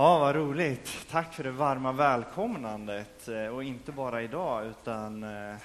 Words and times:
Ja, 0.00 0.18
vad 0.18 0.34
roligt. 0.36 1.06
Tack 1.10 1.34
för 1.34 1.44
det 1.44 1.50
varma 1.50 1.92
välkomnandet. 1.92 3.28
Eh, 3.28 3.46
och 3.46 3.64
inte 3.64 3.92
bara 3.92 4.22
idag, 4.22 4.66
utan 4.66 5.22
eh, 5.22 5.56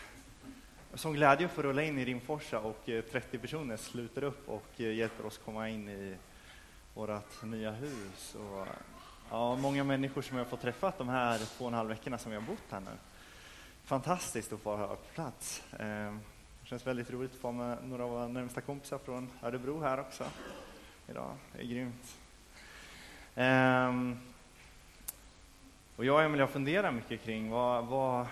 som 0.93 1.13
glädje 1.13 1.46
att 1.46 1.51
få 1.51 1.61
rulla 1.61 1.83
in 1.83 2.00
i 2.00 2.06
Rimforsa 2.06 2.59
och 2.59 2.90
eh, 2.90 3.03
30 3.03 3.37
personer 3.37 3.77
sluter 3.77 4.24
upp 4.24 4.50
och 4.50 4.66
eh, 4.77 4.93
hjälper 4.93 5.25
oss 5.25 5.37
komma 5.37 5.69
in 5.69 5.90
i 5.90 6.16
vårt 6.93 7.43
nya 7.43 7.71
hus. 7.71 8.36
Och, 8.36 8.68
ja, 9.32 9.55
många 9.55 9.84
människor 9.84 10.21
som 10.21 10.38
jag 10.38 10.46
har 10.46 10.50
fått 10.50 10.62
träffa 10.62 10.94
de 10.98 11.10
här 11.10 11.38
två 11.38 11.66
och 11.66 11.72
en 11.72 11.78
halv 11.78 11.90
veckorna 11.90 12.18
som 12.18 12.32
jag 12.32 12.42
har 12.42 12.48
bott 12.48 12.72
här 12.72 12.80
nu. 12.80 12.92
Fantastiskt 13.84 14.54
att 14.54 14.60
få 14.60 14.78
vara 14.78 14.88
på 14.88 15.14
plats. 15.14 15.64
Ehm, 15.80 16.20
det 16.62 16.68
känns 16.68 16.88
väldigt 16.88 17.12
roligt 17.12 17.34
att 17.34 17.40
få 17.40 17.52
med 17.52 17.78
några 17.84 18.04
av 18.04 18.10
våra 18.10 18.28
närmsta 18.28 18.62
kompisar 18.62 18.98
från 18.98 19.30
Örebro 19.44 19.82
här 19.82 20.00
också 20.00 20.24
idag. 21.08 21.32
Det 21.54 21.62
är 21.62 21.68
grymt. 21.68 22.18
Um, 23.38 24.18
och 25.96 26.06
jag 26.06 26.16
och 26.16 26.24
Emilia 26.24 26.48
funderar 26.48 26.92
mycket 26.92 27.24
kring 27.24 27.50
vad, 27.50 27.86
vad, 27.86 28.26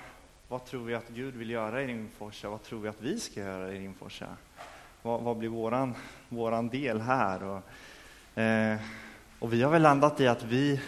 vad 0.48 0.66
tror 0.66 0.86
vi 0.86 0.96
att 0.96 1.10
Gud 1.10 1.36
vill 1.36 1.50
göra 1.50 1.82
i 1.82 1.88
Rimforsa? 1.88 2.50
Vad 2.50 2.64
tror 2.64 2.80
vi 2.80 2.90
att 2.90 3.02
vi 3.02 3.20
ska 3.20 3.40
göra 3.40 3.74
i 3.74 3.80
Rimforsa? 3.80 4.28
Vad, 5.02 5.22
vad 5.22 5.38
blir 5.38 5.50
våran, 5.50 5.96
våran 6.30 6.70
del 6.70 7.02
här? 7.02 7.44
Och, 7.44 8.42
eh, 8.42 8.78
och 9.40 9.54
vi 9.54 9.64
har 9.64 9.72
väl 9.72 9.82
landat 9.82 10.22
i 10.22 10.28
att 10.28 10.44
vi, 10.44 10.82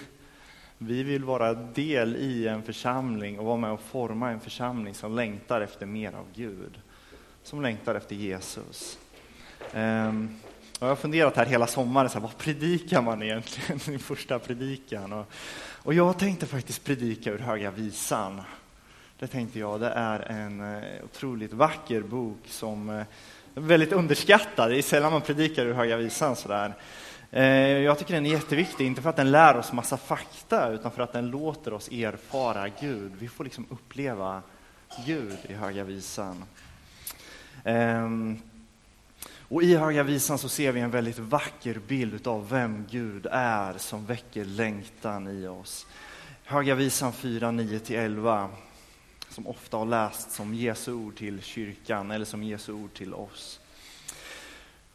vi 0.78 1.04
vill 1.04 1.24
vara 1.24 1.54
del 1.54 2.16
i 2.16 2.48
en 2.48 2.64
församling 2.64 3.40
och 3.40 3.46
vara 3.46 3.58
med 3.58 3.72
och 3.72 3.82
forma 3.82 4.32
en 4.32 4.40
församling 4.40 4.94
som 4.94 5.16
längtar 5.16 5.62
efter 5.62 5.86
mer 5.86 6.14
av 6.14 6.26
Gud. 6.36 6.82
Som 7.44 7.62
längtar 7.62 7.96
efter 7.96 8.16
Jesus. 8.16 9.00
Um, 9.74 10.40
jag 10.80 10.88
har 10.88 10.96
funderat 10.96 11.36
här 11.36 11.46
hela 11.46 11.68
sommaren, 11.68 12.10
så 12.10 12.14
här, 12.14 12.22
vad 12.22 12.38
predikar 12.38 13.02
man 13.02 13.24
egentligen 13.24 13.96
i 13.96 14.00
första 14.00 14.40
predikan? 14.40 15.14
Och, 15.14 15.26
och 15.84 15.94
jag 15.94 16.20
tänkte 16.20 16.46
faktiskt 16.46 16.84
predika 16.84 17.32
ur 17.32 17.40
Höga 17.40 17.72
Visan. 17.72 18.42
Det 19.20 19.28
tänkte 19.28 19.60
jag, 19.60 19.80
det 19.80 19.90
är 19.90 20.20
en 20.20 20.76
eh, 20.76 21.04
otroligt 21.04 21.54
vacker 21.54 22.02
bok 22.02 22.38
som 22.46 22.90
är 22.90 23.06
väldigt 23.54 23.92
underskattad. 23.92 24.72
Det 24.72 24.78
är 24.78 24.82
sällan 24.82 25.12
man 25.12 25.22
predikar 25.22 25.66
ur 25.66 25.74
Höga 25.74 25.98
Visan 25.98 26.36
sådär. 26.36 26.74
Eh, 27.32 27.46
jag 27.78 28.00
tycker 28.00 28.14
den 28.14 28.26
är 28.26 28.32
jätteviktig, 28.32 28.86
inte 28.86 29.02
för 29.02 29.10
att 29.10 29.16
den 29.16 29.32
lär 29.32 29.58
oss 29.58 29.74
massa 29.74 29.98
fakta, 29.98 30.70
utan 30.70 30.92
för 30.92 31.02
att 31.02 31.14
den 31.14 31.30
låter 31.30 31.74
oss 31.74 31.88
erfara 31.92 32.68
Gud. 32.82 33.12
Vi 33.20 33.28
får 33.28 33.44
liksom 33.44 33.66
uppleva 33.70 34.42
Gud 35.06 35.38
i 35.50 35.54
Höga 35.54 35.84
Visan. 35.84 36.44
Ehm, 37.64 38.42
och 39.48 39.64
i 39.64 39.76
Höga 39.76 40.04
Visan 40.04 40.38
så 40.38 40.50
ser 40.50 40.72
vi 40.72 40.80
en 40.80 40.92
väldigt 40.92 41.20
vacker 41.20 41.80
bild 41.88 42.28
av 42.28 42.50
vem 42.50 42.86
Gud 42.90 43.28
är 43.32 43.78
som 43.78 44.06
väcker 44.06 44.46
längtan 44.46 45.28
i 45.28 45.48
oss. 45.48 45.88
Höga 46.44 46.76
Visan 46.76 47.14
4, 47.14 47.52
9-11 47.52 48.48
som 49.30 49.48
ofta 49.48 49.78
har 49.78 49.86
lästs 49.86 50.36
som 50.36 50.54
Jesu 50.54 50.94
ord 50.94 51.16
till 51.16 51.42
kyrkan 51.42 52.12
eller 52.12 52.26
som 52.26 52.44
Jesu 52.44 52.74
ord 52.74 52.94
till 52.94 53.14
oss. 53.14 53.60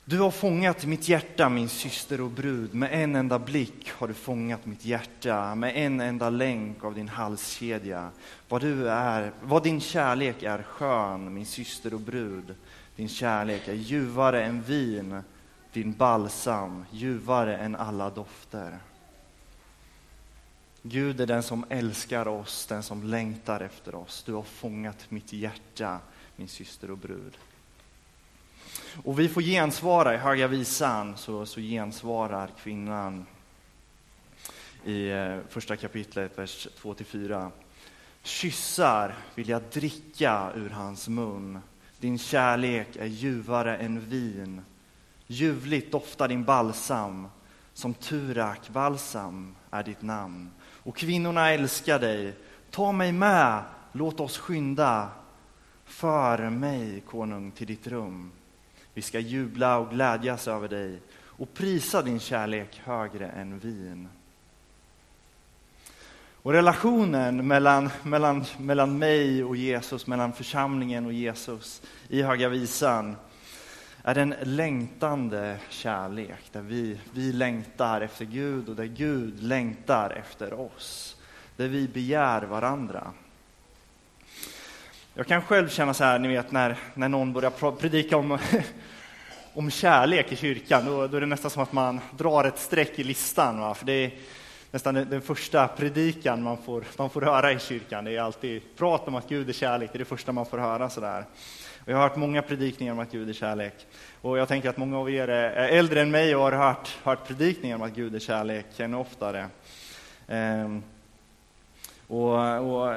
Du 0.05 0.19
har 0.19 0.31
fångat 0.31 0.87
mitt 0.87 1.09
hjärta, 1.09 1.49
min 1.49 1.69
syster 1.69 2.21
och 2.21 2.31
brud. 2.31 2.75
Med 2.75 2.93
en 2.93 3.15
enda 3.15 3.39
blick 3.39 3.91
har 3.91 4.09
du 4.09 4.15
fångat 4.15 4.67
mitt 4.67 4.85
hjärta, 4.85 5.55
med 5.55 5.77
en 5.77 6.01
enda 6.01 6.31
länk 6.31 6.85
av 6.85 6.95
din 6.95 7.09
halskedja. 7.09 8.11
Vad, 8.49 8.61
du 8.61 8.89
är, 8.89 9.33
vad 9.43 9.63
din 9.63 9.81
kärlek 9.81 10.43
är 10.43 10.63
skön, 10.63 11.35
min 11.35 11.47
syster 11.47 11.95
och 11.95 12.01
brud. 12.01 12.55
Din 12.97 13.09
kärlek 13.09 13.69
är 13.69 13.75
ljuvare 13.75 14.45
än 14.45 14.63
vin, 14.63 15.23
din 15.73 15.93
balsam 15.93 16.85
ljuvare 16.91 17.57
än 17.57 17.77
alla 17.77 18.11
dofter. 18.11 18.79
Gud 20.83 21.21
är 21.21 21.27
den 21.27 21.43
som 21.43 21.65
älskar 21.69 22.29
oss, 22.29 22.67
den 22.67 22.83
som 22.83 23.03
längtar 23.03 23.61
efter 23.61 23.95
oss. 23.95 24.23
Du 24.27 24.33
har 24.33 24.43
fångat 24.43 25.11
mitt 25.11 25.33
hjärta, 25.33 25.99
min 26.37 26.49
syster 26.49 26.91
och 26.91 26.99
brud. 26.99 27.39
Och 29.05 29.19
vi 29.19 29.29
får 29.29 29.43
gensvara 29.43 30.15
i 30.15 30.17
Höga 30.17 30.49
Visan, 30.49 31.17
så, 31.17 31.47
så 31.47 31.61
gensvarar 31.61 32.51
kvinnan 32.63 33.27
i 34.85 35.11
eh, 35.11 35.39
första 35.49 35.77
kapitlet, 35.77 36.39
vers 36.39 36.69
2-4. 36.83 37.51
Kyssar 38.23 39.15
vill 39.35 39.49
jag 39.49 39.63
dricka 39.63 40.53
ur 40.55 40.71
hans 40.71 41.09
mun 41.09 41.59
din 42.01 42.19
kärlek 42.19 42.97
är 42.97 43.07
ljuvare 43.07 43.77
än 43.77 44.01
vin. 44.01 44.63
Ljuvligt 45.27 45.93
doftar 45.93 46.29
din 46.29 46.45
balsam, 46.45 47.29
som 47.73 47.95
turak-balsam 47.95 49.55
är 49.71 49.83
ditt 49.83 50.03
namn. 50.03 50.51
Och 50.83 50.97
kvinnorna 50.97 51.51
älskar 51.51 51.99
dig. 51.99 52.35
Ta 52.71 52.93
mig 52.93 53.13
med, 53.13 53.63
låt 53.93 54.21
oss 54.21 54.39
skynda. 54.39 55.09
För 55.85 56.51
mig, 56.51 57.01
konung, 57.01 57.51
till 57.51 57.67
ditt 57.67 57.87
rum. 57.87 58.33
Vi 58.95 59.03
ska 59.03 59.19
jubla 59.19 59.79
och 59.79 59.91
glädjas 59.91 60.49
över 60.49 60.69
dig 60.69 61.01
och 61.13 61.55
prisa 61.55 62.03
din 62.03 62.21
kärlek 62.21 62.81
högre 62.85 63.29
än 63.29 63.59
vin. 63.59 64.09
Och 66.43 66.53
relationen 66.53 67.47
mellan, 67.47 67.91
mellan, 68.03 68.45
mellan 68.59 68.99
mig 68.99 69.45
och 69.45 69.57
Jesus, 69.57 70.07
mellan 70.07 70.33
församlingen 70.33 71.07
och 71.07 71.13
Jesus 71.13 71.83
i 72.09 72.23
Höga 72.23 72.49
Visan 72.49 73.17
är 74.03 74.19
en 74.19 74.35
längtande 74.43 75.57
kärlek 75.69 76.53
där 76.53 76.61
vi, 76.61 76.99
vi 77.13 77.33
längtar 77.33 78.01
efter 78.01 78.25
Gud 78.25 78.69
och 78.69 78.77
där 78.77 78.85
Gud 78.85 79.43
längtar 79.43 80.11
efter 80.11 80.61
oss. 80.61 81.17
Där 81.57 81.69
vi 81.69 81.89
begär 81.89 82.43
varandra. 82.43 83.13
Jag 85.15 85.27
kan 85.27 85.43
själv 85.43 85.69
känna 85.69 85.95
så 85.95 86.05
här, 86.05 86.19
ni 86.19 86.29
vet 86.29 86.53
när, 86.53 86.77
när 86.95 87.09
någon 87.09 87.33
börjar 87.33 87.71
predika 87.71 88.17
om, 88.17 88.39
om 89.55 89.71
kärlek 89.71 90.33
i 90.33 90.37
kyrkan, 90.37 90.85
då, 90.85 91.07
då 91.07 91.17
är 91.17 91.21
det 91.21 91.27
nästan 91.27 91.51
som 91.51 91.63
att 91.63 91.73
man 91.73 92.01
drar 92.19 92.45
ett 92.45 92.59
streck 92.59 92.99
i 92.99 93.05
listan. 93.05 93.61
Va? 93.61 93.75
För 93.75 93.87
det 93.87 93.93
är, 93.93 94.11
nästan 94.71 94.95
den 94.95 95.21
första 95.21 95.69
predikan 95.69 96.43
man 96.43 96.57
får, 96.57 96.85
man 96.97 97.11
får 97.11 97.23
höra 97.23 97.53
i 97.53 97.59
kyrkan. 97.59 98.05
Det 98.05 98.17
är 98.17 98.21
alltid 98.21 98.63
prat 98.77 99.09
om 99.09 99.15
att 99.15 99.29
Gud 99.29 99.49
är 99.49 99.53
kärlek, 99.53 99.91
det 99.93 99.97
är 99.97 99.99
det 99.99 100.05
första 100.05 100.33
man 100.33 100.47
får 100.47 100.59
höra. 100.59 100.91
Sådär. 100.91 101.25
Och 101.85 101.89
jag 101.89 101.97
har 101.97 102.03
hört 102.09 102.17
många 102.17 102.43
predikningar 102.43 102.93
om 102.93 102.99
att 102.99 103.13
Gud 103.13 103.29
är 103.29 103.33
kärlek. 103.33 103.87
Och 104.21 104.39
jag 104.39 104.49
tänker 104.49 104.69
att 104.69 104.77
många 104.77 104.99
av 104.99 105.11
er 105.11 105.29
är 105.29 105.69
äldre 105.69 106.01
än 106.01 106.11
mig 106.11 106.37
och 106.37 106.43
har 106.43 106.53
hört, 106.53 106.99
hört 107.03 107.27
predikningar 107.27 107.77
om 107.77 107.83
att 107.83 107.95
Gud 107.95 108.15
är 108.15 108.19
kärlek 108.19 108.81
ännu 108.81 108.97
oftare. 108.97 109.47
Ehm, 110.29 110.83
och, 112.07 112.39
och, 112.39 112.95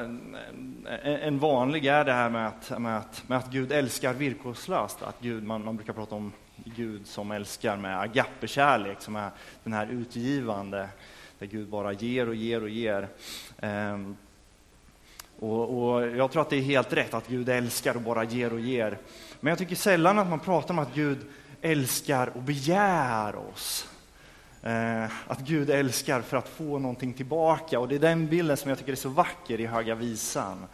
en 1.03 1.39
vanlig 1.39 1.85
är 1.85 2.06
det 2.06 2.13
här 2.13 2.29
med 2.29 2.47
att, 2.47 2.79
med 2.79 2.97
att, 2.97 3.23
med 3.28 3.38
att 3.38 3.51
Gud 3.51 3.72
älskar 3.72 4.13
villkorslöst. 4.13 5.01
Att 5.01 5.19
Gud, 5.19 5.44
man, 5.44 5.66
man 5.66 5.75
brukar 5.75 5.94
prata 5.94 6.16
om 6.16 6.31
Gud 6.56 7.07
som 7.07 7.31
älskar 7.31 7.78
med 7.78 8.00
agape-kärlek, 8.00 9.01
som 9.01 9.16
är 9.16 9.29
den 9.63 9.73
här 9.73 9.88
utgivande 9.91 10.89
där 11.44 11.58
Gud 11.58 11.68
bara 11.68 11.94
ger 11.94 12.30
och 12.30 12.36
ger 12.36 12.64
och 12.64 12.70
ger. 12.70 13.08
Ehm, 13.62 14.18
och, 15.40 15.94
och, 15.94 16.08
jag 16.08 16.31
tror 16.31 16.42
att 16.42 16.50
det 16.50 16.56
är 16.56 16.62
helt 16.62 16.94
rätt 16.94 17.14
att 17.14 17.28
Gud 17.28 17.50
älskar 17.50 17.96
och 17.96 18.02
bara 18.02 18.24
ger 18.24 18.54
och 18.54 18.59
ger. 18.59 18.98
Men 19.40 19.52
jag 19.52 19.58
tycker 19.58 19.76
sällan 19.76 20.20
att 20.20 20.30
man 20.30 20.40
pratar 20.40 20.74
om 20.74 20.80
att 20.80 20.96
Gud 20.96 21.18
älskar 21.62 22.28
och 22.36 22.42
begär 22.42 23.36
oss. 23.36 23.88
Ehm, 24.62 25.09
att 25.28 25.40
Gud 25.40 25.70
älskar 25.70 26.22
för 26.22 26.38
att 26.38 26.50
få 26.50 26.80
någonting 26.80 27.14
tillbaka. 27.14 27.80
Och 27.80 27.88
det 27.88 27.96
är 27.96 28.00
den 28.00 28.28
bilden 28.28 28.58
som 28.58 28.70
jag 28.70 28.80
tycker 28.80 28.92
är 28.92 28.96
så 28.96 29.10
vacker 29.10 29.60
i 29.60 29.66
Höga 29.66 29.96
Visan. 29.96 30.66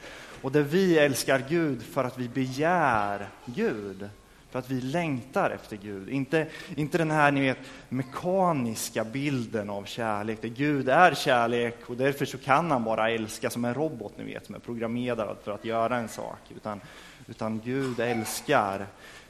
Och 0.41 0.51
där 0.51 0.63
vi 0.63 0.97
älskar 0.97 1.45
Gud 1.49 1.83
för 1.83 2.03
att 2.03 2.17
vi 2.17 2.29
begär 2.29 3.29
Gud. 3.45 4.09
För 4.51 4.59
att 4.59 4.69
vi 4.69 4.81
längtar 4.81 5.49
efter 5.49 5.77
Gud. 5.77 6.09
Inte, 6.09 6.47
inte 6.75 6.97
den 6.97 7.11
här 7.11 7.31
ni 7.31 7.41
vet, 7.41 7.57
mekaniska 7.89 9.03
bilden 9.03 9.69
av 9.69 9.83
kärlek, 9.83 10.41
där 10.41 10.49
Gud 10.49 10.89
är 10.89 11.13
kärlek 11.13 11.75
och 11.85 11.97
därför 11.97 12.25
så 12.25 12.37
kan 12.37 12.71
han 12.71 12.83
bara 12.83 13.09
älska 13.09 13.49
som 13.49 13.65
en 13.65 13.73
robot, 13.73 14.13
ni 14.17 14.23
vet, 14.23 14.45
som 14.45 14.55
är 14.55 14.59
programmerad 14.59 15.37
för 15.43 15.51
att 15.51 15.65
göra 15.65 15.97
en 15.97 16.07
sak. 16.07 16.39
Utan, 16.55 16.81
utan 17.27 17.61
Gud 17.65 17.99
älskar 17.99 18.87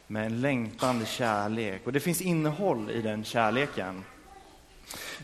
med 0.08 0.26
en 0.26 0.42
längtande 0.42 1.06
kärlek. 1.06 1.82
Och 1.86 1.94
det 1.94 2.00
finns 2.00 2.22
innehåll 2.22 2.92
i 2.92 3.02
den 3.02 3.24
kärleken. 3.24 4.04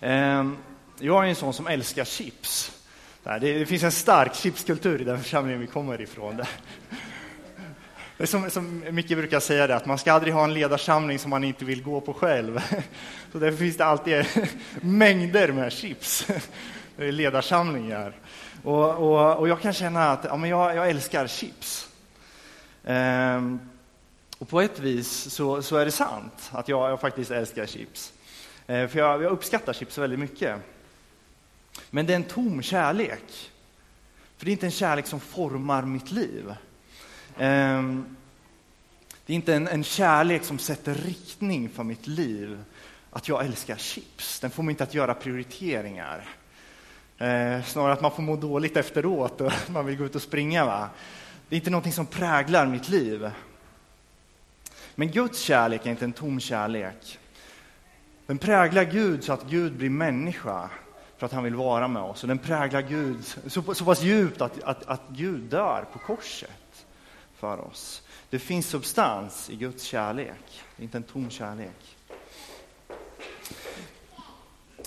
Ehm, 0.02 0.58
jag 1.00 1.25
är 1.25 1.30
en 1.30 1.36
sån 1.36 1.54
som 1.54 1.68
älskar 1.68 2.06
chips. 2.06 2.81
Det 3.24 3.66
finns 3.66 3.84
en 3.84 3.92
stark 3.92 4.36
chipskultur 4.36 5.02
i 5.02 5.04
den 5.04 5.20
församlingen 5.20 5.62
vi 5.62 5.68
kommer 5.68 6.02
ifrån. 6.02 6.42
Som, 8.24 8.50
som 8.50 8.84
Micke 8.92 9.08
brukar 9.10 9.40
säga 9.40 9.68
det, 9.68 9.76
att 9.76 9.86
man 9.86 9.98
ska 9.98 10.14
aldrig 10.14 10.34
ha 10.34 10.44
en 10.44 10.54
ledarsamling 10.54 11.20
som 11.20 11.30
man 11.30 11.44
inte 11.44 11.66
vill 11.66 11.84
gå 11.84 12.02
på 12.02 12.14
själv. 12.14 12.62
Så 13.32 13.40
därför 13.40 13.58
finns 13.58 13.78
det 13.78 13.86
alltid 13.86 14.26
mängder 14.82 15.52
med 15.52 15.72
chips. 15.72 16.28
Det 16.98 17.08
är 17.08 17.12
ledarsamlingar. 17.12 18.14
Och, 18.64 18.90
och, 18.90 19.38
och 19.38 19.48
jag 19.48 19.62
kan 19.62 19.74
känna 19.74 20.12
att 20.12 20.24
ja, 20.24 20.38
men 20.38 20.50
jag, 20.50 20.76
jag 20.76 20.90
älskar 20.90 21.28
chips. 21.28 21.90
Ehm, 22.84 23.60
och 24.38 24.50
på 24.50 24.62
ett 24.62 24.80
vis 24.80 25.34
så, 25.34 25.62
så 25.62 25.78
är 25.78 25.86
det 25.86 25.92
sant 25.92 26.50
att 26.52 26.68
jag, 26.68 26.92
jag 26.92 27.02
faktiskt 27.02 27.32
älskar 27.32 27.66
chips. 27.66 28.14
Ehm, 28.68 28.90
för 28.90 29.00
jag, 29.00 29.24
jag 29.24 29.32
uppskattar 29.32 29.74
chips 29.74 29.98
väldigt 29.98 30.20
mycket. 30.20 30.58
Men 31.90 32.06
det 32.06 32.14
är 32.14 32.16
en 32.16 32.24
tom 32.24 32.62
kärlek. 32.62 33.52
För 34.38 34.46
det 34.46 34.52
är 34.52 34.54
inte 34.54 34.66
en 34.66 34.72
kärlek 34.72 35.08
som 35.08 35.20
formar 35.20 35.82
mitt 35.82 36.12
liv. 36.12 36.54
Ehm, 37.38 38.16
det 39.26 39.34
är 39.34 39.36
inte 39.36 39.56
en, 39.56 39.68
en 39.68 39.84
kärlek 39.84 40.44
som 40.44 40.60
sätter 40.60 40.96
riktning 40.96 41.70
för 41.70 41.84
mitt 41.84 42.08
liv. 42.08 42.64
Att 43.12 43.28
jag 43.28 43.46
älskar 43.46 43.76
chips, 43.76 44.40
den 44.40 44.52
får 44.52 44.64
mig 44.64 44.72
inte 44.74 44.84
att 44.84 44.94
göra 44.94 45.14
prioriteringar. 45.14 46.30
Eh, 47.18 47.64
snarare 47.64 47.94
att 47.94 48.02
man 48.02 48.12
får 48.12 48.24
må 48.24 48.36
dåligt 48.36 48.78
efteråt 48.78 49.42
och 49.42 49.52
man 49.68 49.86
vill 49.86 49.98
gå 49.98 50.06
ut 50.06 50.16
och 50.16 50.22
springa. 50.22 50.66
Va? 50.66 50.90
Det 51.50 51.56
är 51.56 51.58
inte 51.58 51.70
någonting 51.70 51.94
som 51.94 52.06
präglar 52.06 52.66
mitt 52.66 52.90
liv. 52.90 53.30
Men 54.96 55.12
Guds 55.12 55.40
kärlek 55.40 55.86
är 55.86 55.90
inte 55.90 56.06
en 56.06 56.14
tom 56.14 56.40
kärlek. 56.40 57.20
Den 58.26 58.38
präglar 58.38 58.84
Gud 58.84 59.24
så 59.24 59.34
att 59.34 59.44
Gud 59.50 59.74
blir 59.74 59.90
människa 59.90 60.70
för 61.18 61.26
att 61.26 61.32
han 61.32 61.44
vill 61.44 61.56
vara 61.56 61.88
med 61.88 62.04
oss. 62.04 62.24
Och 62.24 62.28
den 62.28 62.38
präglar 62.38 62.82
Gud 62.82 63.26
så, 63.48 63.74
så 63.74 63.86
pass 63.86 64.02
djupt 64.02 64.42
att, 64.42 64.64
att, 64.64 64.86
att 64.88 65.02
Gud 65.10 65.42
dör 65.42 65.86
på 65.94 66.00
korset 66.00 66.65
för 67.38 67.68
oss. 67.68 68.04
Det 68.30 68.40
finns 68.40 68.68
substans 68.68 69.50
i 69.50 69.56
Guds 69.56 69.84
kärlek, 69.84 70.64
det 70.76 70.82
är 70.82 70.84
inte 70.84 70.98
en 70.98 71.04
tom 71.04 71.30
kärlek. 71.30 71.96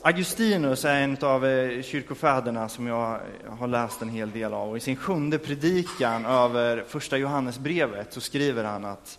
Augustinus 0.02 0.84
är 0.84 1.00
en 1.00 1.16
av 1.20 1.46
eh, 1.46 1.82
kyrkofäderna 1.82 2.68
som 2.68 2.86
jag 2.86 3.20
har 3.58 3.66
läst 3.66 4.02
en 4.02 4.08
hel 4.08 4.30
del 4.30 4.54
av. 4.54 4.70
Och 4.70 4.76
I 4.76 4.80
sin 4.80 4.96
sjunde 4.96 5.38
predikan 5.38 6.26
över 6.26 6.84
första 6.88 7.16
Johannesbrevet 7.16 8.12
så 8.12 8.20
skriver 8.20 8.64
han 8.64 8.84
att, 8.84 9.18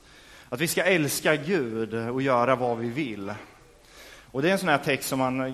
att 0.49 0.61
vi 0.61 0.67
ska 0.67 0.83
älska 0.83 1.35
Gud 1.35 1.93
och 1.93 2.21
göra 2.21 2.55
vad 2.55 2.77
vi 2.77 2.89
vill. 2.89 3.33
Och 4.31 4.41
det 4.41 4.47
är 4.47 4.51
en 4.51 4.59
sån 4.59 4.69
här 4.69 4.77
text 4.77 5.09
som 5.09 5.19
man 5.19 5.41
eh, 5.41 5.53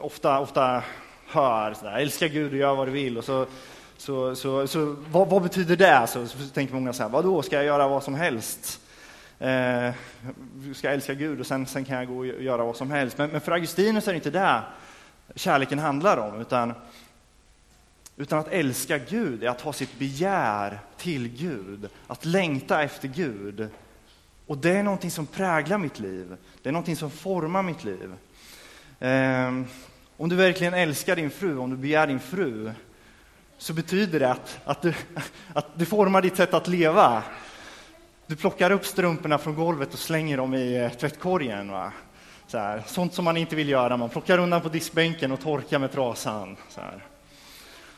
ofta, 0.00 0.40
ofta 0.40 0.82
hör. 1.26 1.74
Sådär, 1.74 1.98
älska 1.98 2.28
Gud 2.28 2.52
och 2.52 2.58
gör 2.58 2.74
vad 2.74 2.88
du 2.88 2.92
vill. 2.92 3.18
Och 3.18 3.24
så, 3.24 3.46
så, 4.00 4.36
så, 4.36 4.66
så 4.66 4.96
vad, 5.10 5.28
vad, 5.28 5.42
betyder 5.42 5.76
det? 5.76 6.06
Så, 6.06 6.26
så 6.26 6.48
tänker 6.48 6.74
många 6.74 6.92
så 6.92 7.02
här, 7.02 7.10
vadå, 7.10 7.42
ska 7.42 7.56
jag 7.56 7.64
göra 7.64 7.88
vad 7.88 8.02
som 8.02 8.14
helst? 8.14 8.80
Eh, 9.38 9.90
ska 10.74 10.90
älska 10.90 11.14
Gud 11.14 11.40
och 11.40 11.46
sen, 11.46 11.66
sen 11.66 11.84
kan 11.84 11.96
jag 11.96 12.08
gå 12.08 12.16
och 12.16 12.26
göra 12.26 12.64
vad 12.64 12.76
som 12.76 12.90
helst. 12.90 13.18
Men, 13.18 13.30
men 13.30 13.40
för 13.40 13.52
Augustinus 13.52 14.08
är 14.08 14.12
det 14.12 14.16
inte 14.16 14.30
det 14.30 14.62
kärleken 15.34 15.78
handlar 15.78 16.16
om, 16.16 16.40
utan, 16.40 16.74
utan 18.16 18.38
att 18.38 18.48
älska 18.48 18.98
Gud 18.98 19.44
är 19.44 19.48
att 19.48 19.60
ha 19.60 19.72
sitt 19.72 19.98
begär 19.98 20.78
till 20.96 21.28
Gud, 21.28 21.88
att 22.06 22.24
längta 22.24 22.82
efter 22.82 23.08
Gud. 23.08 23.68
Och 24.46 24.58
det 24.58 24.70
är 24.70 24.82
någonting 24.82 25.10
som 25.10 25.26
präglar 25.26 25.78
mitt 25.78 26.00
liv, 26.00 26.36
det 26.62 26.68
är 26.68 26.72
någonting 26.72 26.96
som 26.96 27.10
formar 27.10 27.62
mitt 27.62 27.84
liv. 27.84 28.14
Eh, 29.00 29.48
om 30.16 30.28
du 30.28 30.36
verkligen 30.36 30.74
älskar 30.74 31.16
din 31.16 31.30
fru, 31.30 31.58
om 31.58 31.70
du 31.70 31.76
begär 31.76 32.06
din 32.06 32.20
fru, 32.20 32.72
så 33.60 33.72
betyder 33.72 34.20
det 34.20 34.30
att, 34.30 34.60
att, 34.64 34.82
du, 34.82 34.94
att 35.52 35.66
du 35.74 35.86
formar 35.86 36.22
ditt 36.22 36.36
sätt 36.36 36.54
att 36.54 36.68
leva. 36.68 37.22
Du 38.26 38.36
plockar 38.36 38.70
upp 38.70 38.86
strumporna 38.86 39.38
från 39.38 39.54
golvet 39.54 39.92
och 39.92 39.98
slänger 39.98 40.36
dem 40.36 40.54
i 40.54 40.76
eh, 40.76 40.90
tvättkorgen. 40.90 41.70
Va? 41.70 41.92
Så 42.46 42.58
här. 42.58 42.82
Sånt 42.86 43.14
som 43.14 43.24
man 43.24 43.36
inte 43.36 43.56
vill 43.56 43.68
göra. 43.68 43.96
Man 43.96 44.08
plockar 44.08 44.38
undan 44.38 44.60
på 44.60 44.68
diskbänken 44.68 45.32
och 45.32 45.40
torkar 45.40 45.78
med 45.78 45.92
trasan. 45.92 46.56
Så 46.68 46.80
här. 46.80 47.04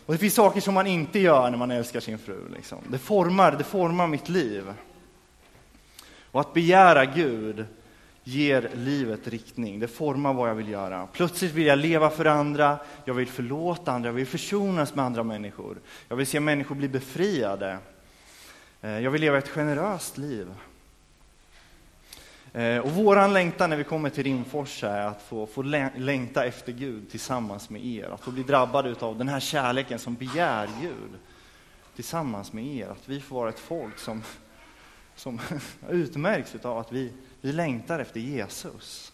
Och 0.06 0.12
det 0.12 0.18
finns 0.18 0.34
saker 0.34 0.60
som 0.60 0.74
man 0.74 0.86
inte 0.86 1.18
gör 1.18 1.50
när 1.50 1.58
man 1.58 1.70
älskar 1.70 2.00
sin 2.00 2.18
fru. 2.18 2.48
Liksom. 2.54 2.78
Det, 2.88 2.98
formar, 2.98 3.52
det 3.52 3.64
formar 3.64 4.06
mitt 4.06 4.28
liv. 4.28 4.74
Och 6.30 6.40
att 6.40 6.54
begära 6.54 7.04
Gud 7.04 7.66
ger 8.24 8.70
livet 8.74 9.28
riktning. 9.28 9.80
Det 9.80 9.88
formar 9.88 10.32
vad 10.32 10.48
jag 10.48 10.54
vill 10.54 10.68
göra. 10.68 11.06
Plötsligt 11.12 11.52
vill 11.52 11.66
jag 11.66 11.78
leva 11.78 12.10
för 12.10 12.24
andra, 12.24 12.78
jag 13.04 13.14
vill 13.14 13.28
förlåta 13.28 13.92
andra, 13.92 14.08
jag 14.08 14.14
vill 14.14 14.26
försonas 14.26 14.94
med 14.94 15.04
andra 15.04 15.22
människor. 15.22 15.78
Jag 16.08 16.16
vill 16.16 16.26
se 16.26 16.40
människor 16.40 16.74
bli 16.74 16.88
befriade. 16.88 17.78
Eh, 18.80 18.98
jag 18.98 19.10
vill 19.10 19.20
leva 19.20 19.38
ett 19.38 19.48
generöst 19.48 20.18
liv. 20.18 20.54
Eh, 22.52 22.78
och 22.78 22.90
våran 22.90 23.32
längtan 23.32 23.70
när 23.70 23.76
vi 23.76 23.84
kommer 23.84 24.10
till 24.10 24.24
Rimforsa 24.24 24.90
är 24.90 25.06
att 25.06 25.22
få, 25.22 25.46
få 25.46 25.62
längta 25.96 26.44
efter 26.44 26.72
Gud 26.72 27.10
tillsammans 27.10 27.70
med 27.70 27.84
er. 27.84 28.08
Att 28.14 28.20
få 28.20 28.30
bli 28.30 28.42
drabbade 28.42 28.94
av 29.00 29.18
den 29.18 29.28
här 29.28 29.40
kärleken 29.40 29.98
som 29.98 30.14
begär 30.14 30.68
Gud 30.80 31.10
tillsammans 31.94 32.52
med 32.52 32.66
er. 32.66 32.86
Att 32.88 33.08
vi 33.08 33.20
får 33.20 33.36
vara 33.36 33.48
ett 33.48 33.58
folk 33.58 33.98
som, 33.98 34.22
som 35.16 35.40
utmärks 35.90 36.54
av 36.62 36.78
att 36.78 36.92
vi, 36.92 37.12
vi 37.42 37.52
längtar 37.52 37.98
efter 37.98 38.20
Jesus. 38.20 39.12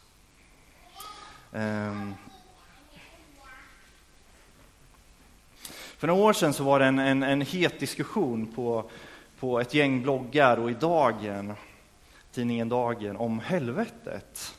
Um, 1.52 2.14
för 5.96 6.06
några 6.06 6.22
år 6.22 6.32
sedan 6.32 6.52
så 6.52 6.64
var 6.64 6.78
det 6.78 6.86
en, 6.86 6.98
en, 6.98 7.22
en 7.22 7.40
het 7.40 7.80
diskussion 7.80 8.46
på 8.46 8.90
på 9.40 9.60
ett 9.60 9.74
gäng 9.74 10.02
bloggar 10.02 10.56
och 10.56 10.70
i 10.70 10.74
Dagen, 10.74 11.54
tidningen 12.32 12.68
Dagen, 12.68 13.16
om 13.16 13.40
helvetet. 13.40 14.54